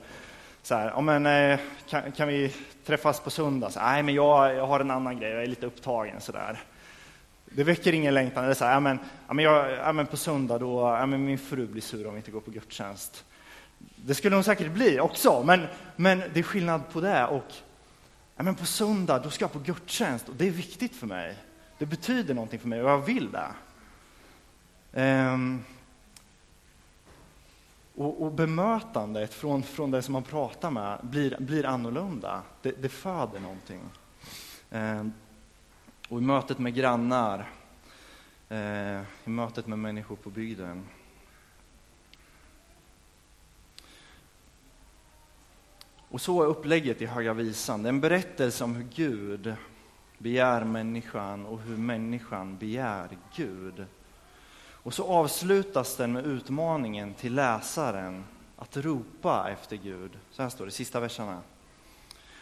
Så 0.63 0.75
här, 0.75 0.91
ja, 0.95 1.01
men, 1.01 1.25
eh, 1.25 1.59
kan, 1.89 2.11
kan, 2.11 2.27
vi 2.27 2.53
träffas 2.85 3.19
på 3.19 3.29
söndag? 3.29 3.69
Så, 3.69 3.79
Nej, 3.79 4.03
men 4.03 4.15
jag, 4.15 4.55
jag 4.55 4.67
har 4.67 4.79
en 4.79 4.91
annan 4.91 5.19
grej, 5.19 5.31
jag 5.31 5.43
är 5.43 5.47
lite 5.47 5.65
upptagen. 5.65 6.21
Så 6.21 6.31
där. 6.31 6.59
Det 7.57 7.63
väcker 7.63 7.93
ingen 7.93 8.13
längtan. 8.13 8.43
Eller 8.43 8.53
så 8.53 8.65
här, 8.65 8.73
ja, 8.73 8.79
men, 8.79 8.99
ja, 9.27 9.33
men, 9.33 9.45
jag, 9.45 9.71
ja, 9.71 9.93
men 9.93 10.05
på 10.07 10.17
söndag 10.17 10.57
då, 10.57 10.81
ja, 10.81 11.05
men 11.05 11.25
min 11.25 11.37
fru 11.37 11.67
blir 11.67 11.81
sur 11.81 12.07
om 12.07 12.13
vi 12.13 12.17
inte 12.17 12.31
går 12.31 12.41
på 12.41 12.51
gudstjänst. 12.51 13.25
Det 13.95 14.15
skulle 14.15 14.35
hon 14.35 14.43
säkert 14.43 14.71
bli 14.71 14.99
också, 14.99 15.43
men, 15.43 15.67
men 15.95 16.23
det 16.33 16.39
är 16.39 16.43
skillnad 16.43 16.81
på 16.91 17.01
det 17.01 17.25
och 17.25 17.53
ja, 18.35 18.43
men 18.43 18.55
på 18.55 18.65
söndag 18.65 19.19
då 19.19 19.29
ska 19.29 19.43
jag 19.43 19.51
på 19.51 19.59
gudstjänst 19.59 20.29
och 20.29 20.35
det 20.35 20.47
är 20.47 20.51
viktigt 20.51 20.95
för 20.95 21.07
mig. 21.07 21.37
Det 21.77 21.85
betyder 21.85 22.33
någonting 22.33 22.59
för 22.59 22.67
mig 22.67 22.83
och 22.83 22.89
jag 22.89 23.05
vill 23.05 23.29
det. 23.31 23.49
Um, 25.31 25.63
och, 27.95 28.21
och 28.21 28.31
bemötandet 28.31 29.33
från, 29.33 29.63
från 29.63 29.91
den 29.91 30.03
som 30.03 30.13
man 30.13 30.23
pratar 30.23 30.71
med 30.71 30.99
blir, 31.01 31.37
blir 31.39 31.65
annorlunda. 31.65 32.41
Det, 32.61 32.81
det 32.81 32.89
föder 32.89 33.39
någonting. 33.39 33.79
Um, 34.71 35.13
och 36.09 36.17
i 36.17 36.21
mötet 36.21 36.59
med 36.59 36.75
grannar, 36.75 37.49
eh, 38.49 39.01
i 39.25 39.29
mötet 39.29 39.67
med 39.67 39.79
människor 39.79 40.15
på 40.15 40.29
bygden 40.29 40.87
Och 46.09 46.21
så 46.21 46.43
är 46.43 46.47
upplägget 46.47 47.01
i 47.01 47.05
Höga 47.05 47.33
Visan. 47.33 47.83
Det 47.83 47.87
är 47.87 47.93
en 47.93 48.01
berättelse 48.01 48.63
om 48.63 48.75
hur 48.75 48.87
Gud 48.95 49.55
begär 50.17 50.63
människan 50.63 51.45
och 51.45 51.59
hur 51.59 51.77
människan 51.77 52.57
begär 52.57 53.09
Gud. 53.35 53.85
Och 54.69 54.93
så 54.93 55.03
avslutas 55.03 55.95
den 55.95 56.11
med 56.11 56.25
utmaningen 56.25 57.13
till 57.13 57.35
läsaren 57.35 58.23
att 58.57 58.77
ropa 58.77 59.49
efter 59.51 59.75
Gud. 59.75 60.11
Så 60.31 60.41
här 60.41 60.49
står 60.49 60.65
det, 60.65 60.71
sista 60.71 60.99
verserna. 60.99 61.41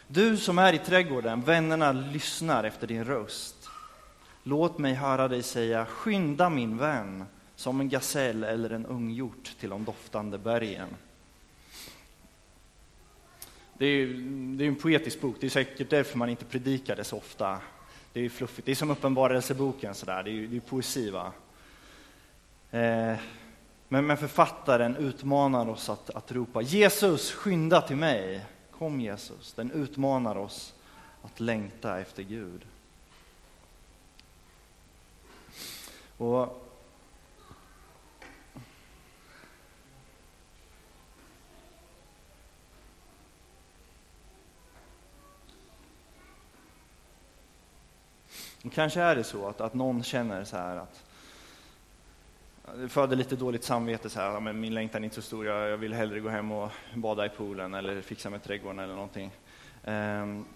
Du 0.06 0.36
som 0.36 0.58
är 0.58 0.72
i 0.72 0.78
trädgården, 0.78 1.42
vännerna 1.42 1.92
lyssnar 1.92 2.64
efter 2.64 2.86
din 2.86 3.04
röst. 3.04 3.55
Låt 4.48 4.78
mig 4.78 4.94
höra 4.94 5.28
dig 5.28 5.42
säga, 5.42 5.86
skynda 5.86 6.50
min 6.50 6.78
vän, 6.78 7.24
som 7.56 7.80
en 7.80 7.88
gasell 7.88 8.44
eller 8.44 8.70
en 8.70 8.86
unghjort 8.86 9.54
till 9.60 9.70
de 9.70 9.84
doftande 9.84 10.38
bergen. 10.38 10.88
Det 13.78 13.86
är, 13.86 14.06
det 14.56 14.64
är 14.64 14.68
en 14.68 14.76
poetisk 14.76 15.20
bok, 15.20 15.36
det 15.40 15.46
är 15.46 15.50
säkert 15.50 15.90
därför 15.90 16.18
man 16.18 16.28
inte 16.28 16.44
predikar 16.44 16.96
det 16.96 17.04
så 17.04 17.16
ofta. 17.16 17.58
Det 18.12 18.20
är 18.20 18.28
fluffigt, 18.28 18.66
det 18.66 18.72
är 18.72 18.76
som 18.76 18.90
Uppenbarelseboken, 18.90 19.94
sådär. 19.94 20.22
det 20.22 20.30
är, 20.30 20.46
det 20.46 20.56
är 20.56 20.60
poesi. 20.60 21.10
Va? 21.10 21.32
Eh, 22.70 23.16
men, 23.88 24.06
men 24.06 24.16
författaren 24.16 24.96
utmanar 24.96 25.68
oss 25.68 25.88
att, 25.88 26.10
att 26.10 26.32
ropa 26.32 26.62
Jesus, 26.62 27.32
skynda 27.32 27.80
till 27.80 27.96
mig. 27.96 28.44
Kom 28.78 29.00
Jesus. 29.00 29.52
Den 29.52 29.70
utmanar 29.70 30.36
oss 30.36 30.74
att 31.22 31.40
längta 31.40 32.00
efter 32.00 32.22
Gud. 32.22 32.66
Och 36.18 36.66
kanske 48.76 49.00
är 49.00 49.16
det 49.16 49.24
så 49.24 49.48
att, 49.48 49.60
att 49.60 49.74
någon 49.74 50.02
känner 50.02 50.44
så 50.44 50.56
här 50.56 50.76
att 50.76 51.04
det 52.76 52.88
föder 52.88 53.16
lite 53.16 53.36
dåligt 53.36 53.64
samvete, 53.64 54.10
så 54.10 54.20
här, 54.20 54.40
men 54.40 54.60
min 54.60 54.74
längtan 54.74 55.02
är 55.02 55.04
inte 55.04 55.16
så 55.16 55.22
stor, 55.22 55.46
jag, 55.46 55.68
jag 55.70 55.76
vill 55.76 55.94
hellre 55.94 56.20
gå 56.20 56.28
hem 56.28 56.52
och 56.52 56.70
bada 56.94 57.26
i 57.26 57.28
poolen 57.28 57.74
eller 57.74 58.02
fixa 58.02 58.30
med 58.30 58.42
trädgården 58.42 58.78
eller 58.78 58.94
någonting. 58.94 59.30
Um, 59.84 60.46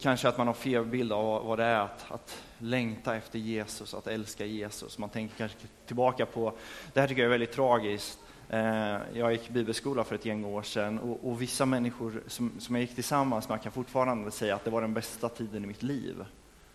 kanske 0.00 0.28
att 0.28 0.38
man 0.38 0.46
har 0.46 0.54
fel 0.54 0.84
bild 0.84 1.12
av 1.12 1.46
vad 1.46 1.58
det 1.58 1.64
är 1.64 1.80
att, 1.80 2.04
att 2.08 2.42
längta 2.58 3.16
efter 3.16 3.38
Jesus, 3.38 3.94
att 3.94 4.06
älska 4.06 4.46
Jesus. 4.46 4.98
Man 4.98 5.08
tänker 5.08 5.36
kanske 5.36 5.58
tillbaka 5.86 6.26
på, 6.26 6.52
det 6.92 7.00
här 7.00 7.08
tycker 7.08 7.22
jag 7.22 7.26
är 7.26 7.30
väldigt 7.30 7.52
tragiskt, 7.52 8.18
eh, 8.48 8.98
jag 9.14 9.32
gick 9.32 9.48
bibelskola 9.48 10.04
för 10.04 10.14
ett 10.14 10.24
gäng 10.24 10.44
år 10.44 10.62
sedan 10.62 10.98
och, 10.98 11.30
och 11.30 11.42
vissa 11.42 11.66
människor 11.66 12.22
som, 12.26 12.52
som 12.58 12.74
jag 12.74 12.82
gick 12.82 12.94
tillsammans 12.94 13.48
med 13.48 13.62
kan 13.62 13.72
fortfarande 13.72 14.30
säga 14.30 14.54
att 14.54 14.64
det 14.64 14.70
var 14.70 14.80
den 14.80 14.94
bästa 14.94 15.28
tiden 15.28 15.64
i 15.64 15.66
mitt 15.66 15.82
liv. 15.82 16.24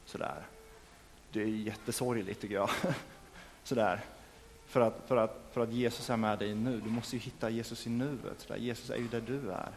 Sådär. 0.06 0.44
Det 1.32 1.42
är 1.42 1.48
jättesorgligt 1.48 2.42
tycker 2.42 2.56
jag. 2.56 2.70
Sådär. 3.64 4.02
För 4.68 4.82
att, 4.82 5.04
för, 5.08 5.18
att, 5.18 5.50
för 5.52 5.62
att 5.62 5.74
Jesus 5.74 6.10
är 6.10 6.18
med 6.18 6.40
dig 6.40 6.56
nu. 6.56 6.82
Du 6.82 6.90
måste 6.90 7.16
ju 7.16 7.20
hitta 7.22 7.50
Jesus 7.50 7.88
i 7.88 7.90
nuet. 7.90 8.36
Sådär. 8.38 8.60
Jesus 8.60 8.90
är 8.90 8.98
ju 8.98 9.08
där 9.08 9.22
du 9.22 9.52
är. 9.52 9.70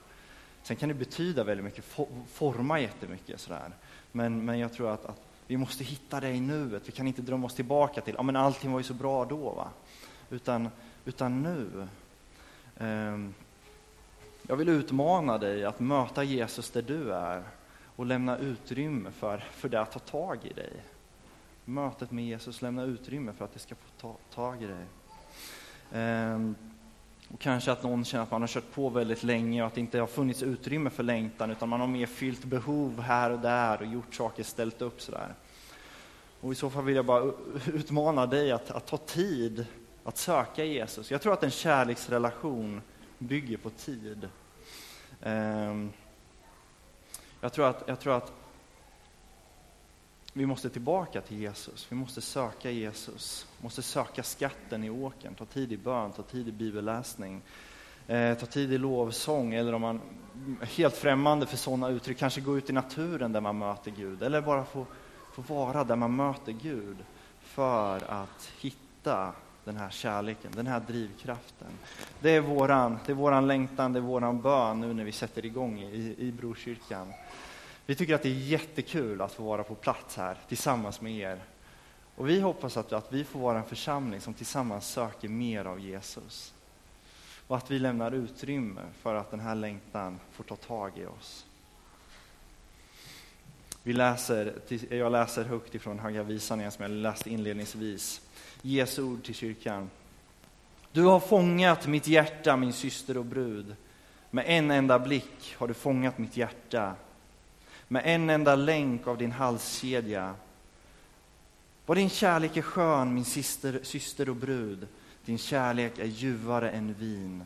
Sen 0.63 0.77
kan 0.77 0.89
det 0.89 0.95
betyda 0.95 1.45
väldigt 1.45 1.65
mycket, 1.65 1.85
forma 2.33 2.81
jättemycket. 2.81 3.41
Sådär. 3.41 3.71
Men, 4.13 4.45
men 4.45 4.59
jag 4.59 4.73
tror 4.73 4.91
att, 4.91 5.05
att 5.05 5.21
vi 5.47 5.57
måste 5.57 5.85
hitta 5.85 6.21
det 6.21 6.31
i 6.31 6.41
nuet. 6.41 6.89
Vi 6.89 6.93
kan 6.93 7.07
inte 7.07 7.23
drömma 7.23 7.47
oss 7.47 7.55
tillbaka 7.55 8.01
till, 8.01 8.15
ja 8.17 8.23
men 8.23 8.37
allting 8.37 8.73
var 8.73 8.81
ju 8.81 8.85
så 8.85 8.95
bra 8.95 9.25
då. 9.25 9.51
Va? 9.51 9.69
Utan 10.31 10.69
utan 11.05 11.43
nu. 11.43 11.89
Um, 12.79 13.35
jag 14.43 14.57
vill 14.57 14.69
utmana 14.69 15.39
dig 15.39 15.65
att 15.65 15.81
möta 15.81 16.25
Jesus 16.25 16.71
där 16.71 16.83
du 16.83 17.15
är 17.15 17.43
och 17.97 18.07
lämna 18.07 18.39
utrymme 18.39 19.11
för, 19.11 19.39
för 19.39 19.69
det 19.69 19.81
att 19.81 19.93
ta 19.93 19.99
tag 19.99 20.39
i 20.43 20.53
dig. 20.53 20.73
Mötet 21.65 22.11
med 22.11 22.25
Jesus 22.25 22.63
lämna 22.63 22.83
utrymme 22.83 23.33
för 23.33 23.45
att 23.45 23.53
det 23.53 23.59
ska 23.59 23.75
få 23.75 23.91
ta 24.01 24.17
tag 24.35 24.63
i 24.63 24.67
dig. 24.67 24.85
Um, 26.03 26.55
och 27.33 27.41
kanske 27.41 27.73
att 27.73 27.83
någon 27.83 28.05
känner 28.05 28.25
att 28.25 28.31
man 28.31 28.41
har 28.41 28.49
kört 28.49 28.73
på 28.75 28.89
väldigt 28.89 29.23
länge 29.23 29.63
och 29.63 29.67
att 29.67 29.75
det 29.75 29.81
inte 29.81 30.01
har 30.01 30.07
funnits 30.07 30.43
utrymme 30.43 30.91
för 30.91 31.03
längtan 31.03 31.51
utan 31.51 31.69
man 31.69 31.81
har 31.81 31.87
mer 31.87 32.07
fyllt 32.07 32.45
behov 32.45 33.01
här 33.01 33.31
och 33.31 33.39
där 33.39 33.81
och 33.81 33.87
gjort 33.87 34.15
saker, 34.15 34.43
ställt 34.43 34.83
upp 34.83 35.01
sådär. 35.01 35.35
Och 36.41 36.53
i 36.53 36.55
så 36.55 36.71
fall 36.71 36.85
vill 36.85 36.97
jag 36.97 37.05
bara 37.05 37.33
utmana 37.73 38.27
dig 38.27 38.53
att, 38.53 38.71
att 38.71 38.87
ta 38.87 38.97
tid 38.97 39.67
att 40.05 40.17
söka 40.17 40.65
Jesus. 40.65 41.11
Jag 41.11 41.23
tror 41.23 41.33
att 41.33 41.43
en 41.43 41.51
kärleksrelation 41.51 42.81
bygger 43.19 43.57
på 43.57 43.71
tid. 43.71 44.29
Ehm, 45.23 45.93
jag 47.41 47.53
tror 47.53 47.67
att, 47.67 47.83
jag 47.87 48.01
tror 48.01 48.17
att 48.17 48.33
vi 50.33 50.47
måste 50.47 50.71
tillbaka 50.71 51.21
till 51.21 51.39
Jesus. 51.39 51.87
Vi 51.91 51.97
måste 51.97 52.21
söka 52.21 52.71
Jesus. 52.71 53.47
Vi 53.59 53.63
måste 53.63 53.83
söka 53.83 54.23
skatten 54.23 54.85
i 54.85 54.91
åkern. 54.91 55.35
Ta 55.35 55.45
tid 55.45 55.73
i 55.73 55.77
bön, 55.77 56.13
ta 56.13 56.23
tid 56.23 56.49
i 56.49 56.53
bibelläsning. 56.53 57.43
Eh, 58.07 58.35
ta 58.39 58.47
tid 58.47 58.73
i 58.73 58.79
lovsång, 58.79 59.55
eller 59.55 59.73
om 59.73 59.81
man 59.81 60.01
är 60.61 60.67
helt 60.67 60.97
främmande 60.97 61.47
för 61.47 61.57
sådana 61.57 61.89
uttryck, 61.89 62.19
kanske 62.19 62.41
gå 62.41 62.59
ut 62.59 62.71
i 62.71 62.73
naturen 62.73 63.33
där 63.33 63.41
man 63.41 63.59
möter 63.59 63.91
Gud. 63.91 64.23
Eller 64.23 64.41
bara 64.41 64.65
få, 64.65 64.87
få 65.33 65.43
vara 65.43 65.85
där 65.85 65.97
man 65.97 66.17
möter 66.17 66.53
Gud 66.53 66.97
för 67.41 67.97
att 68.13 68.53
hitta 68.61 69.33
den 69.65 69.77
här 69.77 69.91
kärleken, 69.91 70.53
den 70.55 70.67
här 70.67 70.81
drivkraften. 70.81 71.69
Det 72.21 72.31
är 72.31 72.41
våran, 72.41 72.99
det 73.07 73.13
är 73.13 73.17
våran 73.17 73.47
längtan, 73.47 73.93
det 73.93 73.99
är 73.99 74.01
våran 74.01 74.41
bön 74.41 74.81
nu 74.81 74.95
när 74.95 75.05
vi 75.05 75.13
sätter 75.13 75.47
igång 75.47 75.81
i, 75.81 76.15
i 76.19 76.33
Brokyrkan. 76.33 77.13
Vi 77.87 77.95
tycker 77.95 78.15
att 78.15 78.23
det 78.23 78.29
är 78.29 78.35
jättekul 78.35 79.21
att 79.21 79.33
få 79.33 79.43
vara 79.43 79.65
på 79.65 79.75
plats 79.75 80.17
här 80.17 80.37
tillsammans 80.49 81.01
med 81.01 81.13
er. 81.13 81.41
Och 82.17 82.29
vi 82.29 82.41
hoppas 82.41 82.77
att, 82.77 82.93
att 82.93 83.13
vi 83.13 83.25
får 83.25 83.41
vara 83.41 83.59
en 83.59 83.65
församling 83.65 84.21
som 84.21 84.35
tillsammans 84.35 84.89
söker 84.89 85.29
mer 85.29 85.65
av 85.65 85.81
Jesus. 85.81 86.55
Och 87.47 87.57
att 87.57 87.71
vi 87.71 87.79
lämnar 87.79 88.13
utrymme 88.13 88.83
för 89.03 89.15
att 89.15 89.31
den 89.31 89.41
här 89.41 89.55
längtan 89.55 90.21
får 90.33 90.45
ta 90.45 90.57
tag 90.57 90.99
i 90.99 91.07
oss. 91.07 91.47
Vi 93.83 93.93
läser, 93.93 94.55
jag 94.91 95.13
läser 95.13 95.45
högt 95.45 95.75
ifrån 95.75 95.99
Höga 95.99 96.23
Visan 96.23 96.61
igen, 96.61 96.73
som 96.73 96.83
jag 96.83 96.91
läste 96.91 97.31
inledningsvis. 97.31 98.21
Jesu 98.63 99.03
ord 99.03 99.25
till 99.25 99.35
kyrkan. 99.35 99.91
Du 100.93 101.03
har 101.03 101.21
fångat 101.21 101.87
mitt 101.87 102.07
hjärta, 102.07 102.57
min 102.57 102.73
syster 102.73 103.17
och 103.17 103.25
brud. 103.25 103.77
Med 104.31 104.45
en 104.49 104.71
enda 104.71 104.99
blick 104.99 105.55
har 105.59 105.69
du 105.69 105.75
fångat 105.75 106.19
mitt 106.19 106.37
hjärta 106.37 106.95
med 107.93 108.03
en 108.05 108.31
enda 108.31 108.55
länk 108.55 109.07
av 109.07 109.19
din 109.19 109.33
halskedja. 109.33 110.35
Vad 111.87 111.97
din 111.97 112.11
kärlek 112.11 112.57
är 112.57 112.63
skön, 112.63 113.15
min 113.15 113.25
syster, 113.25 113.81
syster 113.83 114.29
och 114.29 114.37
brud. 114.37 114.89
Din 115.25 115.39
kärlek 115.39 115.99
är 115.99 116.05
ljuvare 116.05 116.71
än 116.71 116.95
vin, 116.95 117.45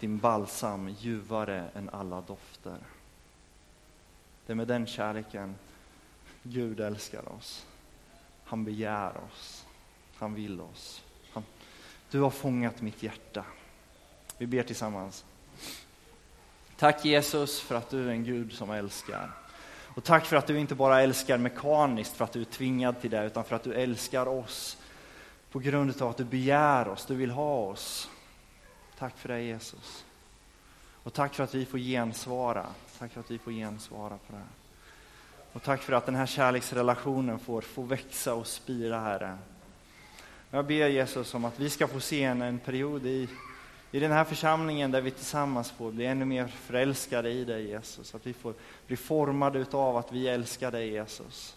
din 0.00 0.18
balsam 0.18 0.88
ljuvare 0.88 1.68
än 1.74 1.88
alla 1.88 2.20
dofter. 2.20 2.76
Det 4.46 4.52
är 4.52 4.54
med 4.54 4.68
den 4.68 4.86
kärleken 4.86 5.54
Gud 6.42 6.80
älskar 6.80 7.32
oss. 7.32 7.66
Han 8.44 8.64
begär 8.64 9.12
oss. 9.30 9.64
Han 10.16 10.34
vill 10.34 10.60
oss. 10.60 11.02
Han, 11.32 11.42
du 12.10 12.20
har 12.20 12.30
fångat 12.30 12.80
mitt 12.80 13.02
hjärta. 13.02 13.44
Vi 14.38 14.46
ber 14.46 14.62
tillsammans. 14.62 15.24
Tack 16.76 17.04
Jesus 17.04 17.60
för 17.60 17.74
att 17.74 17.90
du 17.90 18.08
är 18.08 18.12
en 18.12 18.24
Gud 18.24 18.52
som 18.52 18.70
älskar. 18.70 19.43
Och 19.94 20.04
tack 20.04 20.26
för 20.26 20.36
att 20.36 20.46
du 20.46 20.58
inte 20.58 20.74
bara 20.74 21.02
älskar 21.02 21.38
mekaniskt 21.38 22.16
för 22.16 22.24
att 22.24 22.32
du 22.32 22.40
är 22.40 22.44
tvingad 22.44 23.00
till 23.00 23.10
det, 23.10 23.24
utan 23.24 23.44
för 23.44 23.56
att 23.56 23.62
du 23.62 23.74
älskar 23.74 24.28
oss 24.28 24.78
på 25.52 25.58
grund 25.58 26.02
av 26.02 26.10
att 26.10 26.16
du 26.16 26.24
begär 26.24 26.88
oss, 26.88 27.06
du 27.06 27.14
vill 27.14 27.30
ha 27.30 27.56
oss. 27.56 28.10
Tack 28.98 29.18
för 29.18 29.28
det 29.28 29.40
Jesus. 29.40 30.04
Och 31.02 31.12
tack 31.12 31.34
för 31.34 31.44
att 31.44 31.54
vi 31.54 31.66
får 31.66 31.78
gensvara. 31.78 32.66
Tack 32.98 33.12
för 33.12 33.20
att 33.20 33.30
vi 33.30 33.38
får 33.38 33.52
gensvara 33.52 34.18
på 34.26 34.32
det. 34.32 34.42
Och 35.52 35.62
tack 35.62 35.82
för 35.82 35.92
att 35.92 36.06
den 36.06 36.14
här 36.14 36.26
kärleksrelationen 36.26 37.38
får, 37.38 37.60
får 37.60 37.84
växa 37.84 38.34
och 38.34 38.46
spira, 38.46 39.00
Herre. 39.00 39.38
Jag 40.50 40.66
ber 40.66 40.88
Jesus 40.88 41.34
om 41.34 41.44
att 41.44 41.60
vi 41.60 41.70
ska 41.70 41.88
få 41.88 42.00
se 42.00 42.24
en, 42.24 42.42
en 42.42 42.58
period 42.58 43.06
i, 43.06 43.28
i 43.94 44.00
den 44.00 44.12
här 44.12 44.24
församlingen 44.24 44.90
där 44.90 45.00
vi 45.00 45.10
tillsammans 45.10 45.70
får 45.70 45.92
bli 45.92 46.06
ännu 46.06 46.24
mer 46.24 46.46
förälskade 46.46 47.30
i 47.30 47.44
dig 47.44 47.68
Jesus. 47.68 48.14
Att 48.14 48.26
vi 48.26 48.32
får 48.32 48.54
bli 48.86 48.96
formade 48.96 49.58
utav 49.58 49.96
att 49.96 50.12
vi 50.12 50.28
älskar 50.28 50.70
dig 50.70 50.90
Jesus. 50.90 51.56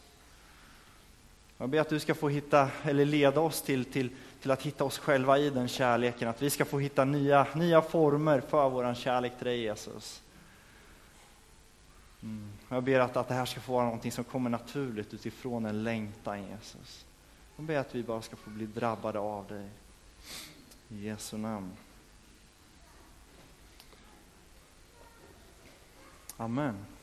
Jag 1.58 1.69
ber 1.69 1.80
att 1.80 1.89
du 1.89 2.00
ska 2.00 2.15
få 2.15 2.30
hitta, 2.30 2.69
eller 2.84 3.06
leda 3.06 3.41
oss 3.41 3.62
till, 3.62 3.86
till, 3.86 4.10
till 4.41 4.52
att 4.52 4.62
hitta 4.62 4.84
oss 4.84 4.97
själva 4.97 5.38
i 5.38 5.50
den 5.50 5.67
kärleken. 5.67 6.30
Att 6.30 6.41
vi 6.41 6.50
ska 6.50 6.65
få 6.65 6.80
hitta 6.80 7.06
nya, 7.06 7.47
nya 7.56 7.82
former 7.82 8.41
för 8.41 8.69
vår 8.69 8.93
kärlek 8.93 9.38
till 9.38 9.47
dig 9.47 9.62
Jesus. 9.62 10.21
Mm. 12.23 12.52
Jag 12.69 12.84
ber 12.84 13.00
att, 13.00 13.17
att 13.17 13.28
det 13.28 13.34
här 13.34 13.45
ska 13.45 13.60
få 13.60 13.73
vara 13.73 13.86
någonting 13.86 14.12
som 14.12 14.23
kommer 14.23 14.50
naturligt 14.50 15.13
utifrån 15.13 15.65
en 15.65 15.84
längtan 15.84 16.43
Jesus. 16.43 17.06
Jag 17.56 17.65
ber 17.65 17.78
att 17.78 17.95
vi 17.95 18.04
bara 18.04 18.21
ska 18.21 18.36
få 18.36 18.50
bli 18.50 18.65
drabbade 18.65 19.19
av 19.19 19.47
dig. 19.47 19.69
I 20.89 21.08
Jesu 21.08 21.38
namn. 21.38 21.71
Amen. 26.39 26.97